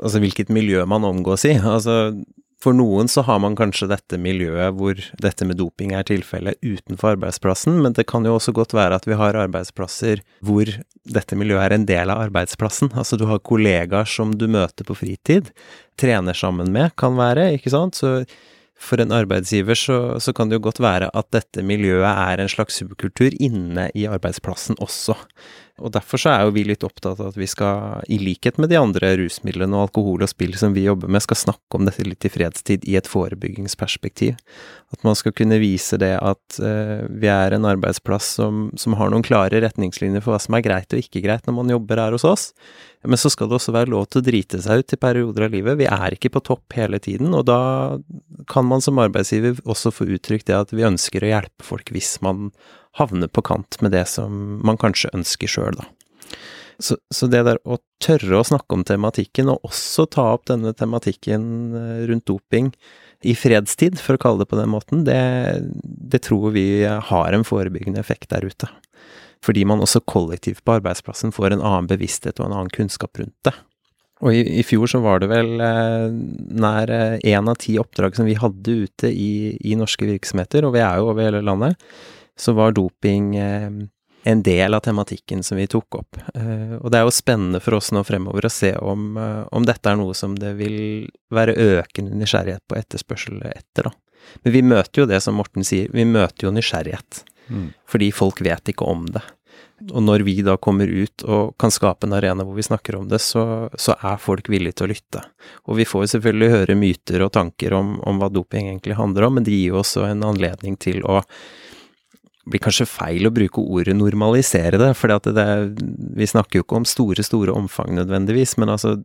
[0.00, 1.54] altså hvilket miljø man omgås i.
[1.58, 2.14] Altså
[2.58, 7.14] for noen så har man kanskje dette miljøet hvor dette med doping er tilfellet utenfor
[7.14, 10.72] arbeidsplassen, men det kan jo også godt være at vi har arbeidsplasser hvor
[11.08, 12.90] dette miljøet er en del av arbeidsplassen.
[12.98, 15.52] Altså du har kollegaer som du møter på fritid,
[15.98, 17.98] trener sammen med, kan være, ikke sant.
[17.98, 18.26] Så
[18.78, 22.50] for en arbeidsgiver så, så kan det jo godt være at dette miljøet er en
[22.50, 25.16] slags subkultur inne i arbeidsplassen også.
[25.78, 28.72] Og derfor så er jo vi litt opptatt av at vi skal, i likhet med
[28.72, 32.06] de andre rusmidlene og alkohol og spill som vi jobber med, skal snakke om dette
[32.06, 34.36] litt i fredstid i et forebyggingsperspektiv.
[34.94, 39.12] At man skal kunne vise det at uh, vi er en arbeidsplass som, som, har
[39.12, 42.16] noen klare retningslinjer for hva som er greit og ikke greit når man jobber her
[42.16, 42.48] hos oss.
[43.06, 45.54] Men så skal det også være lov til å drite seg ut i perioder av
[45.54, 45.78] livet.
[45.78, 47.60] Vi er ikke på topp hele tiden, og da
[48.50, 52.16] kan man som arbeidsgiver også få uttrykt det at vi ønsker å hjelpe folk hvis
[52.24, 52.48] man
[52.98, 55.88] havne på kant med det som man kanskje ønsker sjøl, da.
[56.78, 60.70] Så, så, det der å tørre å snakke om tematikken, og også ta opp denne
[60.78, 62.70] tematikken eh, rundt doping
[63.26, 65.18] i fredstid, for å kalle det på den måten, det,
[65.82, 68.70] det tror vi har en forebyggende effekt der ute.
[69.42, 73.36] Fordi man også kollektivt på arbeidsplassen får en annen bevissthet og en annen kunnskap rundt
[73.46, 73.54] det.
[74.22, 76.06] Og i, i fjor så var det vel eh,
[76.62, 80.74] nær én eh, av ti oppdrag som vi hadde ute i, i norske virksomheter, og
[80.74, 81.78] vi er jo over hele landet
[82.38, 83.70] så var doping eh,
[84.28, 86.18] en del av tematikken som vi tok opp.
[86.34, 89.66] Eh, og det er jo spennende for oss nå fremover å se om, eh, om
[89.66, 93.94] dette er noe som det vil være økende nysgjerrighet på etterspørsel etter, da.
[94.44, 97.22] Men vi møter jo det som Morten sier, vi møter jo nysgjerrighet.
[97.48, 97.70] Mm.
[97.88, 99.22] Fordi folk vet ikke om det.
[99.94, 103.06] Og når vi da kommer ut og kan skape en arena hvor vi snakker om
[103.08, 105.22] det, så, så er folk villige til å lytte.
[105.70, 109.28] Og vi får jo selvfølgelig høre myter og tanker om, om hva doping egentlig handler
[109.28, 111.22] om, men det gir jo også en anledning til å
[112.50, 115.12] blir kanskje feil å bruke ordet normalisere det, for
[116.18, 118.96] vi snakker jo ikke om store, store omfang nødvendigvis, men altså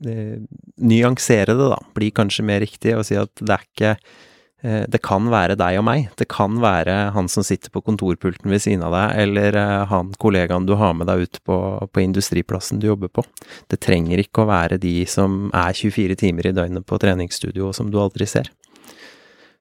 [0.00, 0.16] det,
[0.80, 5.00] nyansere det, da, blir kanskje mer riktig å si at det er ikke eh, det
[5.04, 6.08] kan være deg og meg.
[6.16, 10.14] Det kan være han som sitter på kontorpulten ved siden av deg, eller eh, han
[10.20, 11.58] kollegaen du har med deg ut på,
[11.92, 13.26] på, industriplassen du jobber på.
[13.68, 17.76] Det trenger ikke å være de som er 24 timer i døgnet på treningsstudio, og
[17.76, 18.48] som du aldri ser.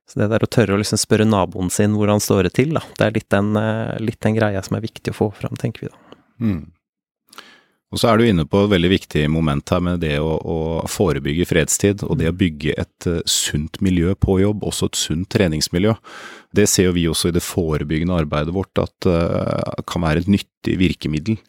[0.10, 2.74] Så det der å tørre å liksom spørre naboen sin hvor han står det til,
[2.74, 5.58] da, det er litt den, eh, litt den greia som er viktig å få fram,
[5.60, 6.20] tenker vi da.
[6.42, 6.64] Mm.
[7.90, 10.58] Og så er du inne på et veldig viktig moment her med det å, å
[10.90, 15.30] forebygge fredstid, og det å bygge et uh, sunt miljø på jobb, også et sunt
[15.34, 15.96] treningsmiljø.
[16.54, 20.30] Det ser jo vi også i det forebyggende arbeidet vårt at uh, kan være et
[20.38, 21.42] nyttig virkemiddel.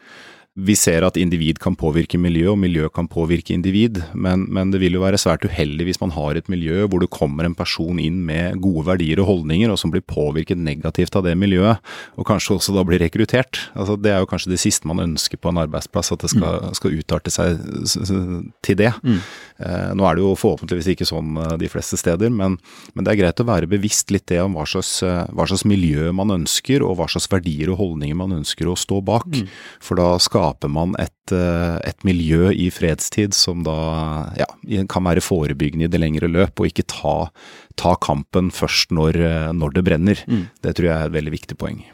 [0.61, 4.81] Vi ser at individ kan påvirke miljø, og miljø kan påvirke individ, men, men, det
[4.83, 8.01] vil jo være svært uheldig hvis man har et miljø hvor det kommer en person
[8.03, 11.81] inn med gode verdier og holdninger, og som blir påvirket negativt av det miljøet,
[12.21, 13.63] og kanskje også da blir rekruttert.
[13.75, 16.61] Altså, det er jo kanskje det siste man ønsker på en arbeidsplass, at det skal,
[16.67, 16.77] mm.
[16.79, 17.65] skal utarte seg
[18.67, 18.93] til det.
[19.01, 19.21] Mm.
[19.65, 22.59] Eh, nå er det jo forhåpentligvis ikke sånn eh, de fleste steder, men,
[22.95, 25.67] men, det er greit å være bevisst litt det om hva slags, eh, hva slags,
[25.69, 29.29] miljø man ønsker, og hva slags verdier og holdninger man ønsker å stå bak.
[29.31, 29.51] Mm.
[29.85, 34.47] For da skal skaper man et, eh, et, miljø i fredstid som da ja,
[34.89, 37.31] kan være forebyggende i det lengre løp, og ikke ta,
[37.77, 40.25] ta kampen først når, eh, når det brenner.
[40.27, 40.49] Mm.
[40.63, 41.85] Det tror jeg er et veldig viktig poeng.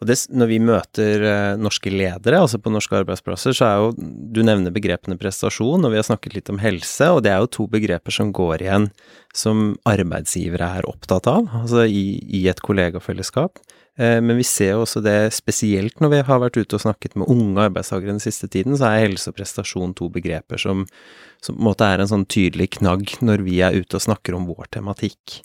[0.00, 4.10] Og det, når vi møter uh, norske ledere, altså på norske arbeidsplasser, så er jo
[4.34, 7.52] Du nevner begrepene prestasjon, og vi har snakket litt om helse, og det er jo
[7.58, 8.90] to begreper som går igjen
[9.34, 13.62] som arbeidsgivere er opptatt av, altså i, i et kollegafellesskap.
[13.96, 17.14] Eh, men vi ser jo også det spesielt når vi har vært ute og snakket
[17.18, 20.82] med unge arbeidstakere den siste tiden, så er helse og prestasjon to begreper som,
[21.42, 24.34] som på en måte er en sånn tydelig knagg når vi er ute og snakker
[24.34, 25.38] om vår tematikk.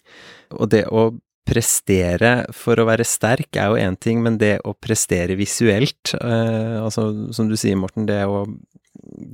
[0.58, 1.12] Og det å
[1.50, 6.78] prestere for å være sterk er jo én ting, men det å prestere visuelt, eh,
[6.80, 8.46] altså som du sier, Morten, det å,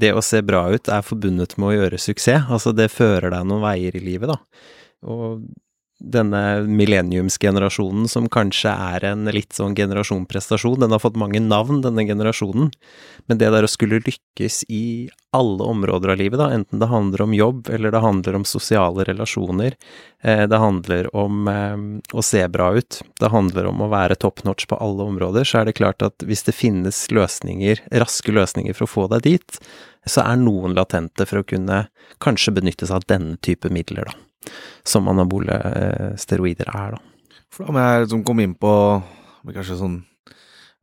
[0.04, 2.48] det å se bra ut er forbundet med å gjøre suksess.
[2.50, 4.40] Altså det fører deg noen veier i livet, da.
[5.06, 5.46] Og
[6.00, 10.80] denne millenniumsgenerasjonen som kanskje er en litt sånn generasjonprestasjon.
[10.84, 12.72] Den har fått mange navn, denne generasjonen.
[13.30, 17.24] Men det der å skulle lykkes i alle områder av livet, da, enten det handler
[17.26, 19.76] om jobb, eller det handler om sosiale relasjoner,
[20.24, 21.80] eh, det handler om eh,
[22.16, 25.62] å se bra ut, det handler om å være top notch på alle områder, så
[25.62, 29.60] er det klart at hvis det finnes løsninger, raske løsninger for å få deg dit,
[30.06, 31.86] så er noen latente for å kunne
[32.24, 34.26] kanskje benytte seg av denne type midler, da
[34.88, 37.40] som anabole eh, steroider er, da.
[37.54, 38.74] For da må jeg liksom komme inn på
[39.46, 40.02] kanskje sånn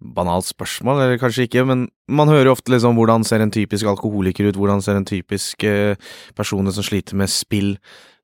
[0.02, 3.86] banalt spørsmål, eller kanskje ikke, men man hører jo ofte liksom hvordan ser en typisk
[3.86, 5.94] alkoholiker ut, hvordan ser en typisk eh,
[6.38, 7.76] person som sliter med spill,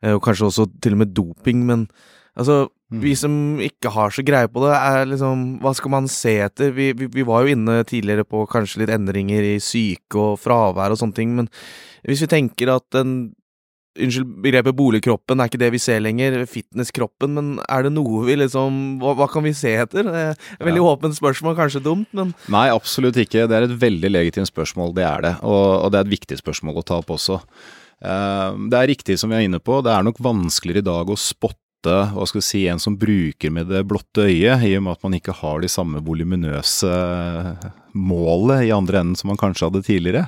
[0.03, 1.87] eh, og kanskje også til og med doping, men
[2.35, 3.01] altså mm.
[3.05, 6.75] vi som ikke har så greie på det, er liksom Hva skal man se etter?
[6.75, 10.95] Vi, vi, vi var jo inne tidligere på kanskje litt endringer i syke og fravær
[10.95, 11.53] og sånne ting, men
[12.07, 13.19] hvis vi tenker at en
[13.99, 18.39] Unnskyld, begrepet boligkroppen er ikke det vi ser lenger, fitnesskroppen, men er det noe vi
[18.39, 20.07] liksom Hva, hva kan vi se etter?
[20.09, 20.93] Er veldig ja.
[20.93, 23.47] åpent spørsmål, kanskje dumt, men Nei, absolutt ikke.
[23.51, 25.35] Det er et veldig legitimt spørsmål, det er det.
[25.43, 27.41] Og, og det er et viktig spørsmål å ta opp også.
[27.99, 31.11] Uh, det er riktig som vi er inne på, det er nok vanskeligere i dag
[31.11, 34.83] å spotte hva skal vi si, en som bruker med det blotte øyet, i og
[34.85, 36.91] med at man ikke har de samme voluminøse
[37.95, 40.27] målet i andre enden som man kanskje hadde tidligere.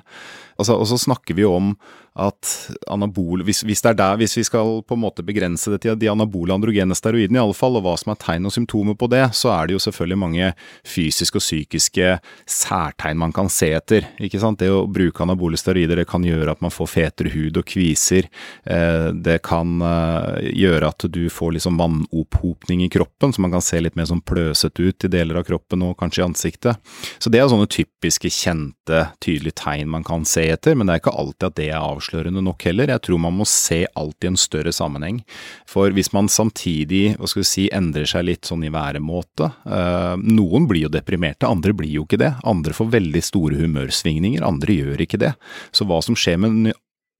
[0.60, 1.74] Altså, og så snakker vi om
[2.18, 5.80] at anabol, hvis, hvis, det er der, hvis vi skal på en måte begrense det
[5.84, 8.96] til de anabole androgene steroidene i alle fall, og hva som er tegn og symptomer
[8.98, 10.50] på det, så er det jo selvfølgelig mange
[10.86, 12.12] fysiske og psykiske
[12.50, 14.08] særtegn man kan se etter.
[14.18, 14.60] ikke sant?
[14.60, 18.28] Det å bruke anabole steroider det kan gjøre at man får fetere hud og kviser.
[18.64, 23.64] Eh, det kan eh, gjøre at du får liksom vannopphopning i kroppen, så man kan
[23.64, 26.92] se litt mer sånn pløsete ut i deler av kroppen og kanskje i ansiktet.
[27.22, 31.04] Så det er sånne typiske, kjente, tydelige tegn man kan se etter, men det er
[31.04, 32.88] ikke alltid at det er avslørende nok heller.
[32.88, 35.22] Jeg tror man må se alt i en større sammenheng.
[35.68, 40.16] For hvis man samtidig hva skal vi si, endrer seg litt sånn i væremåte eh,
[40.20, 42.34] Noen blir jo deprimerte, andre blir jo ikke det.
[42.44, 45.34] Andre får veldig store humørsvingninger, andre gjør ikke det.
[45.72, 46.72] Så hva som skjer med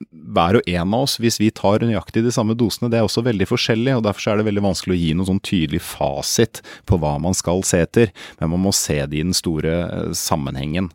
[0.09, 3.24] hver og en av oss, hvis vi tar nøyaktig de samme dosene, det er også
[3.26, 6.96] veldig forskjellig, og derfor er det veldig vanskelig å gi noen sånn tydelig fasit på
[7.03, 10.88] hva man skal se etter, men man må se det i den store eh, sammenhengen.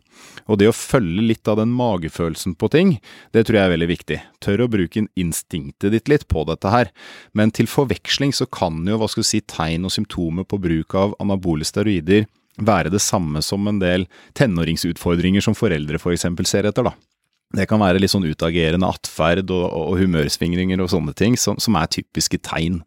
[0.46, 2.94] Og det å følge litt av den magefølelsen på ting,
[3.34, 4.18] det tror jeg er veldig viktig.
[4.44, 6.92] Tør å bruke instinktet ditt litt på dette her,
[7.34, 10.94] men til forveksling så kan jo, hva skal du si, tegn og symptomer på bruk
[10.98, 14.06] av anabole steroider være det samme som en del
[14.38, 16.28] tenåringsutfordringer som foreldre f.eks.
[16.38, 16.94] For ser etter, da.
[17.56, 21.76] Det kan være litt sånn utagerende atferd og, og humørsvingninger og sånne ting som, som,
[21.78, 22.80] er typiske tegn.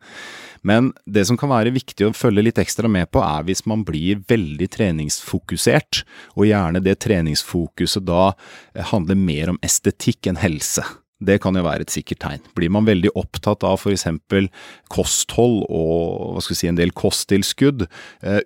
[0.61, 3.85] Men det som kan være viktig å følge litt ekstra med på, er hvis man
[3.87, 6.03] blir veldig treningsfokusert,
[6.35, 8.31] og gjerne det treningsfokuset da
[8.91, 10.85] handler mer om estetikk enn helse.
[11.19, 12.43] Det kan jo være et sikkert tegn.
[12.55, 14.05] Blir man veldig opptatt av f.eks.
[14.91, 17.89] kosthold og si, en del kosttilskudd,
[18.23, 18.39] uh,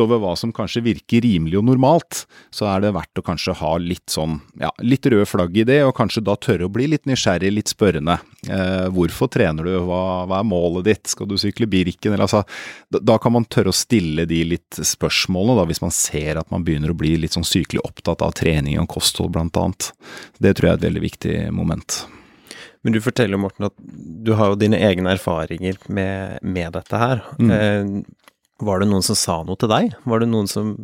[0.00, 3.72] utover hva som kanskje virker rimelig og normalt, så er det verdt å kanskje ha
[3.78, 7.06] litt sånn, ja, litt røde flagg i det, og kanskje da tørre å bli litt
[7.08, 8.18] nysgjerrig, litt spørrende.
[8.48, 12.44] Eh, hvorfor trener du, hva, hva, er målet ditt, skal du sykle Birken, eller altså
[12.88, 16.50] da, da, kan man tørre å stille de litt spørsmålene, da, hvis man ser at
[16.54, 19.92] man begynner å bli litt sånn sykelig opptatt av trening og kosthold, blant annet.
[20.40, 22.00] Det tror jeg er et veldig viktig moment.
[22.82, 23.74] Men du forteller, Morten, at
[24.24, 27.20] du har jo dine egne erfaringer med, med dette her.
[27.36, 27.50] Mm.
[27.52, 27.90] Eh,
[28.60, 29.94] var det noen som sa noe til deg?
[30.08, 30.74] Var det noen som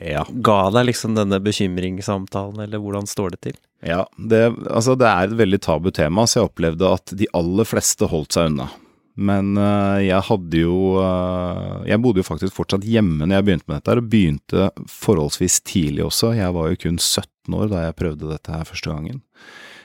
[0.00, 0.24] ja.
[0.28, 3.58] ga deg liksom denne bekymringssamtalen, eller hvordan står det til?
[3.84, 7.68] Ja, det, altså det er et veldig tabu tema, så jeg opplevde at de aller
[7.68, 8.70] fleste holdt seg unna.
[9.14, 13.68] Men uh, jeg hadde jo uh, Jeg bodde jo faktisk fortsatt hjemme når jeg begynte
[13.70, 16.32] med dette, og begynte forholdsvis tidlig også.
[16.34, 19.22] Jeg var jo kun 17 år da jeg prøvde dette her første gangen.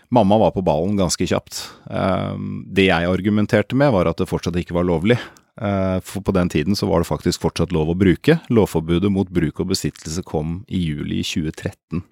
[0.09, 1.61] Mamma var på ballen ganske kjapt.
[1.85, 2.33] Uh,
[2.65, 5.19] det jeg argumenterte med, var at det fortsatt ikke var lovlig.
[5.59, 8.39] Eh, for på den tiden så var det faktisk fortsatt lov å bruke.
[8.53, 12.03] Lovforbudet mot bruk og besittelse kom i juli 2013.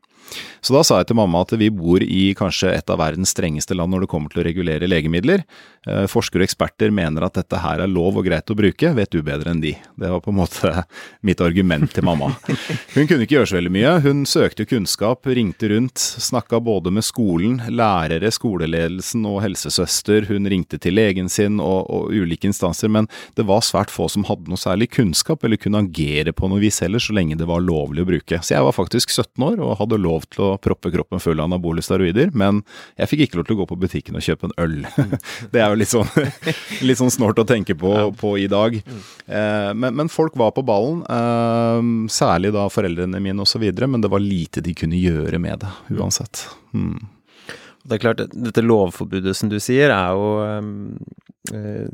[0.61, 3.75] Så da sa jeg til mamma at vi bor i kanskje et av verdens strengeste
[3.77, 5.43] land når det kommer til å regulere legemidler.
[5.87, 9.13] Eh, forskere og eksperter mener at dette her er lov og greit å bruke, vet
[9.13, 9.73] du bedre enn de.
[9.95, 10.71] Det var på en måte
[11.27, 12.33] mitt argument til mamma.
[12.95, 13.93] Hun kunne ikke gjøre så veldig mye.
[14.03, 20.27] Hun søkte kunnskap, ringte rundt, snakka både med skolen, lærere, skoleledelsen og helsesøster.
[20.31, 23.07] Hun ringte til legen sin og, og ulike instanser, men
[23.39, 26.81] det var svært få som hadde noe særlig kunnskap eller kunne agere på noe vis
[26.83, 28.41] heller, så lenge det var lovlig å bruke.
[28.41, 31.49] Så jeg var faktisk 17 år og hadde lov til å proppe kroppen full av
[31.49, 32.63] anabole steroider, men
[32.97, 34.77] jeg fikk ikke lov til å gå på butikken og kjøpe en øl.
[35.53, 36.09] Det er jo litt sånn,
[36.87, 38.79] litt sånn snålt å tenke på, på i dag.
[38.79, 44.11] Eh, men, men, folk var på ballen, eh, særlig da foreldrene mine osv., men det
[44.11, 46.47] var lite de kunne gjøre med det uansett.
[46.73, 46.97] Hmm.
[47.87, 51.87] Det er klart, dette lovforbudet som du sier, er jo øh,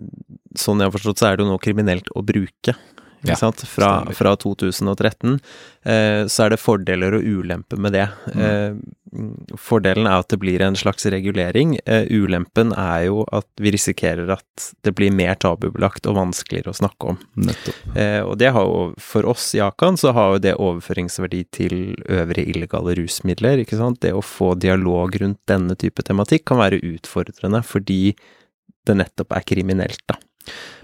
[0.58, 2.76] Sånn jeg har forstått, så er det jo nå kriminelt å bruke
[3.24, 5.40] ja, fra, fra, 2013,
[5.84, 8.08] eh, så er det fordeler og ulemper med det.
[8.34, 8.42] Mm.
[8.44, 11.78] Eh, fordelen er at det blir en slags regulering.
[11.86, 16.80] Eh, ulempen er jo at vi risikerer at det blir mer tabubelagt og vanskeligere å
[16.82, 17.22] snakke om.
[17.96, 21.80] Eh, og det har jo, for oss i Akan, så har jo det overføringsverdi til
[22.10, 23.64] øvrige illegale rusmidler.
[23.64, 24.02] ikke sant?
[24.04, 28.16] Det å få dialog rundt denne type tematikk kan være utfordrende fordi
[28.84, 30.18] det nettopp er kriminelt, da.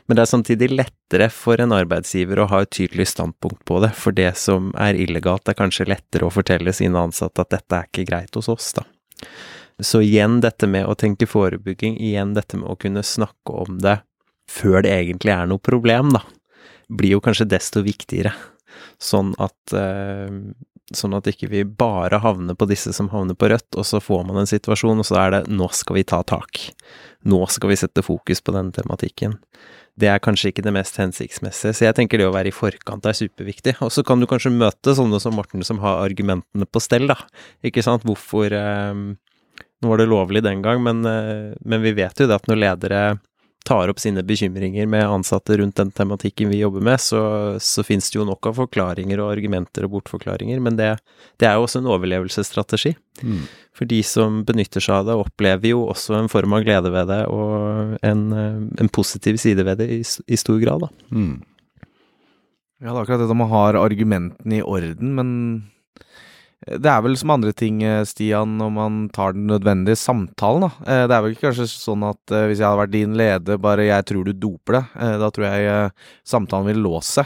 [0.09, 3.91] Men det er samtidig lettere for en arbeidsgiver å ha et tydelig standpunkt på det,
[3.93, 7.89] for det som er illegalt er kanskje lettere å fortelle sine ansatte at dette er
[7.89, 8.87] ikke greit hos oss, da.
[9.79, 13.99] Så igjen dette med å tenke forebygging, igjen dette med å kunne snakke om det
[14.49, 16.23] før det egentlig er noe problem, da,
[16.89, 18.33] blir jo kanskje desto viktigere.
[18.99, 20.33] Sånn at eh,
[20.95, 24.23] Sånn at ikke vi bare havner på disse som havner på rødt, og så får
[24.27, 26.71] man en situasjon, og så er det 'nå skal vi ta tak'.
[27.25, 29.37] Nå skal vi sette fokus på denne tematikken
[29.99, 31.73] det er kanskje ikke det mest hensiktsmessige.
[31.75, 33.75] Så jeg tenker det å være i forkant er superviktig.
[33.85, 37.17] Og så kan du kanskje møte sånne som Morten som har argumentene på stell, da.
[37.65, 38.05] Ikke sant.
[38.07, 39.01] Hvorfor eh,
[39.79, 42.59] Nå var det lovlig den gang, men, eh, men vi vet jo det at når
[42.59, 43.03] ledere
[43.65, 47.21] tar opp sine bekymringer med ansatte rundt den tematikken vi jobber med, så,
[47.61, 50.93] så finnes det jo nok av forklaringer og argumenter og bortforklaringer, men det,
[51.41, 52.95] det er jo også en overlevelsesstrategi.
[53.21, 53.43] Mm.
[53.75, 57.11] For de som benytter seg av det, opplever jo også en form av glede ved
[57.11, 58.25] det, og en,
[58.79, 60.91] en positiv side ved det i, i stor grad, da.
[61.13, 61.35] Mm.
[62.79, 65.29] Ja, det er akkurat det at man har argumentene i orden, men
[66.77, 70.71] det er vel som andre ting, eh, Stian, når man tar den nødvendige samtalen, da.
[70.85, 73.61] Eh, det er vel ikke kanskje sånn at eh, hvis jeg hadde vært din leder,
[73.61, 75.91] bare 'jeg tror du doper det', da tror jeg
[76.25, 77.25] samtalen vil låse.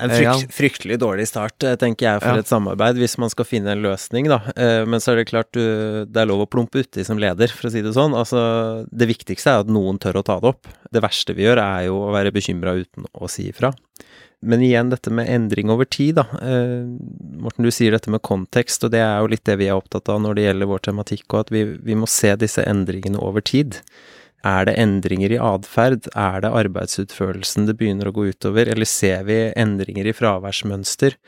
[0.00, 2.40] En frykt, fryktelig dårlig start, tenker jeg, for ja.
[2.40, 4.40] et samarbeid, hvis man skal finne en løsning, da.
[4.88, 7.70] Men så er det klart, det er lov å plumpe uti som leder, for å
[7.70, 8.16] si det sånn.
[8.16, 10.72] Altså, det viktigste er at noen tør å ta det opp.
[10.88, 13.74] Det verste vi gjør, er jo å være bekymra uten å si ifra.
[14.40, 16.24] Men igjen dette med endring over tid, da.
[16.40, 16.86] Eh,
[17.40, 20.08] Morten, du sier dette med kontekst, og det er jo litt det vi er opptatt
[20.08, 23.44] av når det gjelder vår tematikk, og at vi, vi må se disse endringene over
[23.44, 23.76] tid.
[24.46, 26.08] Er det endringer i atferd?
[26.16, 31.18] Er det arbeidsutførelsen det begynner å gå utover, eller ser vi endringer i fraværsmønster?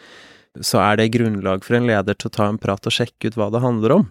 [0.65, 3.37] Så er det grunnlag for en leder til å ta en prat og sjekke ut
[3.37, 4.09] hva det handler om.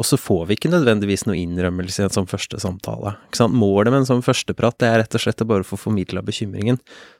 [0.00, 3.12] Og så får vi ikke nødvendigvis noe innrømmelse i en sånn første samtale.
[3.52, 6.78] Målet med en sånn førsteprat det er rett og slett å bare få formidla bekymringen,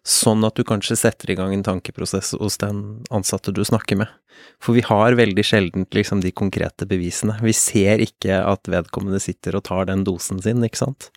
[0.09, 4.15] sånn at du kanskje setter i gang en tankeprosess hos den ansatte du snakker med.
[4.63, 7.37] For vi har veldig sjelden liksom de konkrete bevisene.
[7.45, 11.11] Vi ser ikke at vedkommende sitter og tar den dosen sin, ikke sant.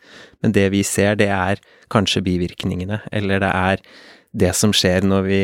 [0.44, 1.64] Men det vi ser, det er
[1.94, 3.86] kanskje bivirkningene, eller det er
[4.36, 5.42] det som skjer når vi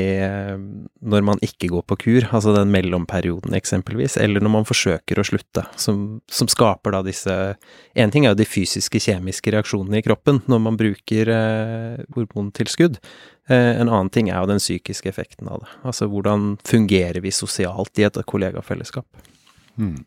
[1.01, 5.25] Når man ikke går på kur, altså den mellomperioden eksempelvis, eller når man forsøker å
[5.25, 7.35] slutte, som, som skaper da disse
[7.95, 12.99] En ting er jo de fysiske, kjemiske reaksjonene i kroppen når man bruker eh, hormontilskudd.
[13.49, 15.71] Eh, en annen ting er jo den psykiske effekten av det.
[15.87, 19.07] Altså hvordan fungerer vi sosialt i et kollegafellesskap.
[19.79, 20.03] Hmm.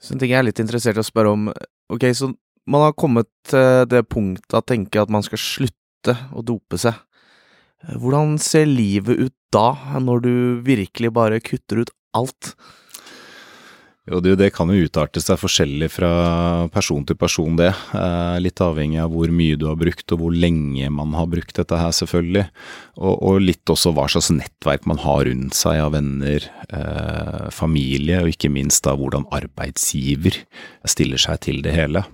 [0.00, 1.48] Så en ting jeg er litt interessert i å spørre om
[1.92, 2.30] Ok, så
[2.64, 6.96] man har kommet til det punktet å tenke at man skal slutte å dope seg.
[7.84, 10.32] Hvordan ser livet ut da, når du
[10.66, 12.54] virkelig bare kutter ut alt?
[14.04, 16.08] Jo, det, kan jo utarte seg forskjellig fra
[16.72, 17.70] person til person, det.
[17.96, 21.56] Eh, litt avhengig av hvor mye du har brukt og hvor lenge man har brukt
[21.56, 22.44] dette her, selvfølgelig.
[23.00, 28.20] Og, og litt også hva slags nettverk man har rundt seg av venner, eh, familie,
[28.20, 30.36] og ikke minst da hvordan arbeidsgiver
[30.84, 32.04] stiller seg til det hele.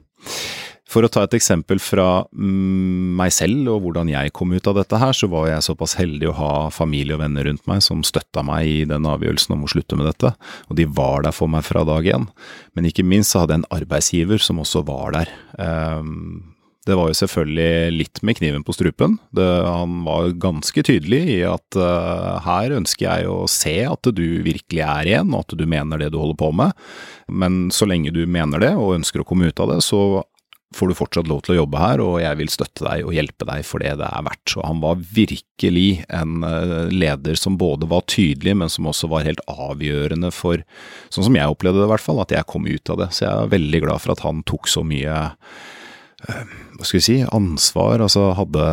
[0.91, 4.81] For å ta et eksempel fra mm, meg selv og hvordan jeg kom ut av
[4.81, 8.03] dette her, så var jeg såpass heldig å ha familie og venner rundt meg som
[8.07, 10.35] støtta meg i den avgjørelsen om å slutte med dette,
[10.67, 12.27] og de var der for meg fra dag én.
[12.75, 15.37] Men ikke minst så hadde jeg en arbeidsgiver som også var der.
[15.63, 16.57] Um,
[16.89, 19.19] Det var jo selvfølgelig litt med kniven på strupen.
[19.37, 24.41] Det, han var ganske tydelig i at uh, her ønsker jeg å se at du
[24.43, 26.73] virkelig er en, og at du mener det du holder på med.
[27.29, 30.25] Men så lenge du mener det og ønsker å komme ut av det, så
[30.77, 33.49] får du fortsatt lov til å jobbe her, og jeg vil støtte deg og hjelpe
[33.49, 34.53] deg for det det er verdt.
[34.53, 39.27] Så han var virkelig en uh, leder som både var tydelig, men som også var
[39.27, 40.63] helt avgjørende for,
[41.11, 43.11] sånn som jeg opplevde det i hvert fall, at jeg kom ut av det.
[43.17, 45.19] Så jeg er veldig glad for at han tok så mye
[46.29, 48.65] Eh, hva skal vi si, ansvar, altså hadde,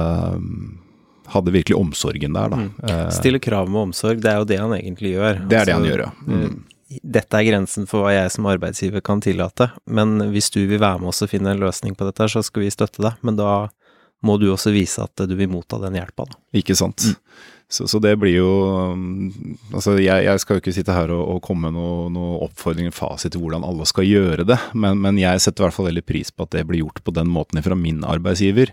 [1.34, 2.64] hadde virkelig omsorgen der, da.
[2.64, 2.72] Mm.
[2.84, 5.44] Eh, Stille krav med omsorg, det er jo det han egentlig gjør.
[5.44, 6.12] Det er altså, det han gjør, ja.
[6.28, 6.58] Mm.
[6.88, 11.02] Dette er grensen for hva jeg som arbeidsgiver kan tillate, men hvis du vil være
[11.02, 13.68] med oss og finne en løsning på dette, så skal vi støtte deg, men da
[14.26, 16.40] må du også vise at du vil motta den hjelpa, da.
[16.58, 17.04] Ikke sant.
[17.06, 17.44] Mm.
[17.70, 18.52] Så, så, det blir jo
[19.76, 22.94] Altså, jeg, jeg, skal jo ikke sitte her og, og komme med noen noe oppfordring,
[22.96, 26.06] fasit til hvordan alle skal gjøre det, men, men jeg setter i hvert fall veldig
[26.08, 28.72] pris på at det blir gjort på den måten fra min arbeidsgiver.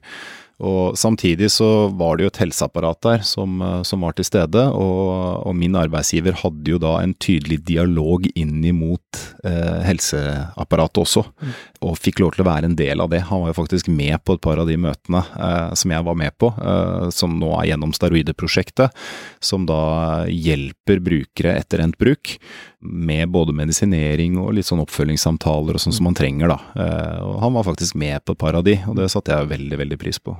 [0.62, 4.62] Og Samtidig så var det jo et helseapparat der som, eh, som var til stede,
[4.70, 11.24] og, og, min arbeidsgiver hadde jo da en tydelig dialog inn imot eh, helseapparatet også,
[11.26, 11.56] mm.
[11.88, 13.24] og fikk lov til å være en del av det.
[13.30, 16.18] Han var jo faktisk med på et par av de møtene eh, som jeg var
[16.22, 18.94] med på, eh, som nå er gjennom steroideprosjektet,
[19.42, 19.82] som da
[20.30, 22.36] hjelper brukere etter endt bruk
[22.84, 26.58] med både medisinering og litt sånn oppfølgingssamtaler og sånn som man trenger, da.
[26.78, 29.54] Eh, og han var faktisk med på et par av de, og det satte jeg
[29.54, 30.36] veldig, veldig pris på.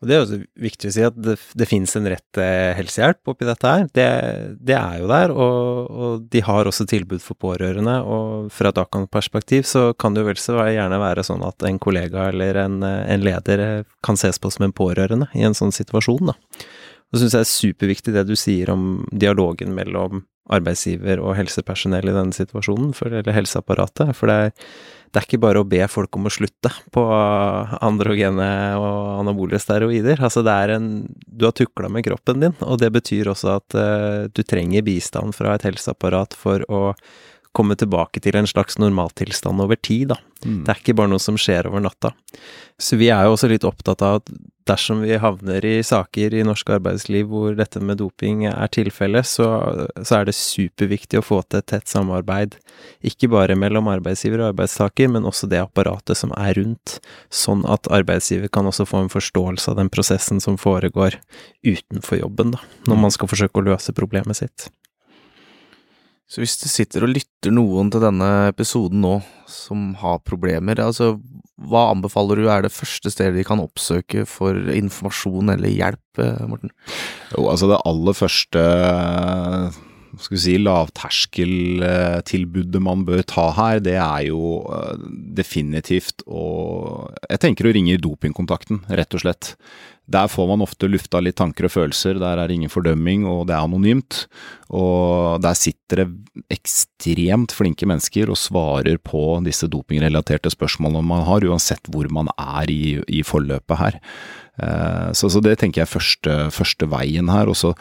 [0.00, 2.40] Og Det er også viktig å si at det, det finnes en rett
[2.78, 3.82] helsehjelp oppi dette her.
[3.92, 4.06] Det,
[4.56, 7.98] det er jo der, og, og, de har også tilbud for pårørende.
[8.08, 11.80] Og fra et Akan-perspektiv så kan det jo vel så gjerne være sånn at en
[11.82, 16.32] kollega eller en, en leder kan ses på som en pårørende i en sånn situasjon,
[16.32, 16.38] da.
[17.10, 21.36] Og så syns jeg det er superviktig det du sier om dialogen mellom arbeidsgiver og
[21.38, 24.14] helsepersonell i denne situasjonen, for, eller helseapparatet.
[24.18, 24.70] For det er,
[25.10, 27.02] det er, ikke bare å be folk om å slutte på
[27.82, 30.22] androgene og anabole steroider.
[30.22, 30.90] Altså det er en
[31.26, 35.34] Du har tukla med kroppen din, og det betyr også at uh, du trenger bistand
[35.34, 36.82] fra et helseapparat for å
[37.56, 40.20] komme tilbake til en slags normaltilstand over tid, da.
[40.44, 40.62] Mm.
[40.64, 42.14] Det er ikke bare noe som skjer over natta.
[42.80, 44.30] Så vi er jo også litt opptatt av at
[44.70, 49.48] dersom vi havner i saker i norsk arbeidsliv hvor dette med doping er tilfellet, så,
[49.98, 52.56] så, er det superviktig å få til et tett samarbeid.
[53.04, 57.00] Ikke bare mellom arbeidsgiver og arbeidstaker, men også det apparatet som er rundt,
[57.34, 61.18] sånn at arbeidsgiver kan også få en forståelse av den prosessen som foregår
[61.66, 64.70] utenfor jobben, da, når man skal forsøke å løse problemet sitt.
[66.30, 69.16] Så hvis det sitter og lytter noen til denne episoden nå
[69.50, 71.16] som har problemer, altså
[71.60, 76.46] hva anbefaler du er det første stedet de kan oppsøke for informasjon eller hjelp, eh,
[76.48, 76.70] Morten?
[77.34, 78.62] Jo, altså det aller første
[80.18, 84.40] skal vi si, lavterskeltilbudet man bør ta her, det er jo
[84.74, 84.96] eh,
[85.38, 86.42] definitivt å
[87.28, 89.44] Jeg tenker å ringe dopingkontakten, rett og slett.
[90.10, 93.44] Der får man ofte lufta litt tanker og følelser, der er det ingen fordømming og
[93.48, 94.24] det er anonymt.
[94.74, 101.46] Og der sitter det ekstremt flinke mennesker og svarer på disse dopingrelaterte spørsmålene man har,
[101.46, 103.98] uansett hvor man er i, i forløpet her.
[104.60, 107.50] Eh, så, så, det tenker jeg er første, første veien her.
[107.50, 107.72] Og så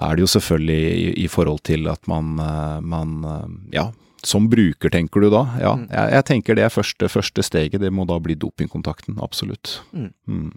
[0.00, 3.90] er det jo selvfølgelig i, i forhold til at man, eh, man, eh, ja,
[4.26, 5.44] som bruker, tenker du da?
[5.60, 5.86] Ja, mm.
[5.88, 7.80] jeg, jeg, tenker det er første, første steget.
[7.82, 9.20] Det må da bli dopingkontakten.
[9.24, 9.80] Absolutt.
[9.94, 10.50] Mm.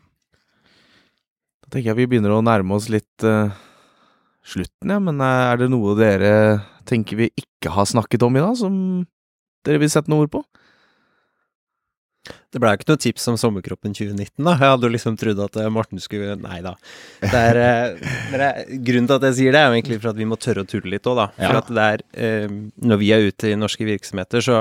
[1.74, 3.50] Tenker jeg vi begynner å nærme oss litt uh,
[4.46, 5.00] slutten, ja.
[5.02, 6.34] Men er det noe dere
[6.86, 8.76] tenker vi ikke har snakket om i dag, som
[9.66, 10.44] dere vil sette noe ord på?
[12.24, 14.54] Det blei ikke noe tips om sommerkroppen 2019, da.
[14.56, 16.72] Jeg hadde jo liksom trodd at eh, Morten skulle Nei da.
[17.20, 17.60] Det er,
[18.32, 18.50] det
[18.86, 20.70] grunnen til at jeg sier det, er jo egentlig for at vi må tørre å
[20.70, 21.26] tulle litt òg, da.
[21.36, 21.64] For ja.
[21.64, 22.54] at det er eh,
[22.92, 24.60] Når vi er ute i norske virksomheter, så,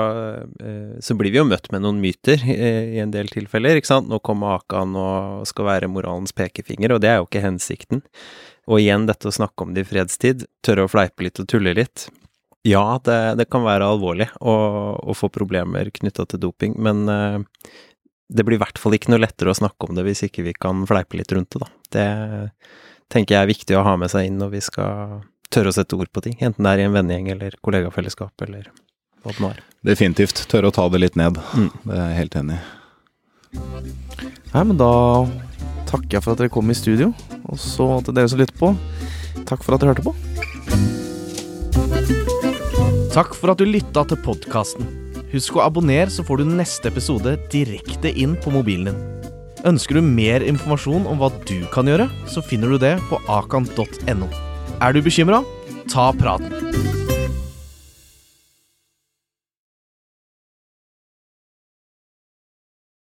[0.59, 4.11] eh, så blir vi jo møtt med noen myter i en del tilfeller, ikke sant.
[4.11, 8.03] Nå kommer Akan og skal være moralens pekefinger, og det er jo ikke hensikten.
[8.67, 11.75] Og igjen dette å snakke om det i fredstid, tørre å fleipe litt og tulle
[11.77, 12.09] litt.
[12.63, 14.53] Ja, det, det, kan være alvorlig å,
[14.95, 17.41] å få problemer knytta til doping, men uh,
[18.31, 20.55] det blir i hvert fall ikke noe lettere å snakke om det hvis ikke vi
[20.55, 21.69] kan fleipe litt rundt det, da.
[21.93, 22.07] Det
[23.13, 25.19] tenker jeg er viktig å ha med seg inn når vi skal
[25.53, 28.71] tørre å sette ord på ting, enten det er i en vennegjeng eller kollegafellesskap eller
[29.23, 29.61] hva det nå er.
[29.83, 30.45] Definitivt.
[30.51, 31.37] Tørre å ta det litt ned.
[31.55, 31.69] Mm.
[31.83, 32.63] Det er jeg helt enig i.
[34.53, 34.91] Nei, men da
[35.91, 37.11] takker jeg for at dere kom i studio,
[37.43, 38.73] og så til dere som lytter på,
[39.45, 40.32] takk for at dere hørte på.
[43.13, 44.87] Takk for at du lytta til podkasten.
[45.29, 49.29] Husk å abonnere, så får du neste episode direkte inn på mobilen din.
[49.69, 54.31] Ønsker du mer informasjon om hva du kan gjøre, så finner du det på akan.no.
[54.81, 55.43] Er du bekymra?
[55.93, 57.12] Ta praten.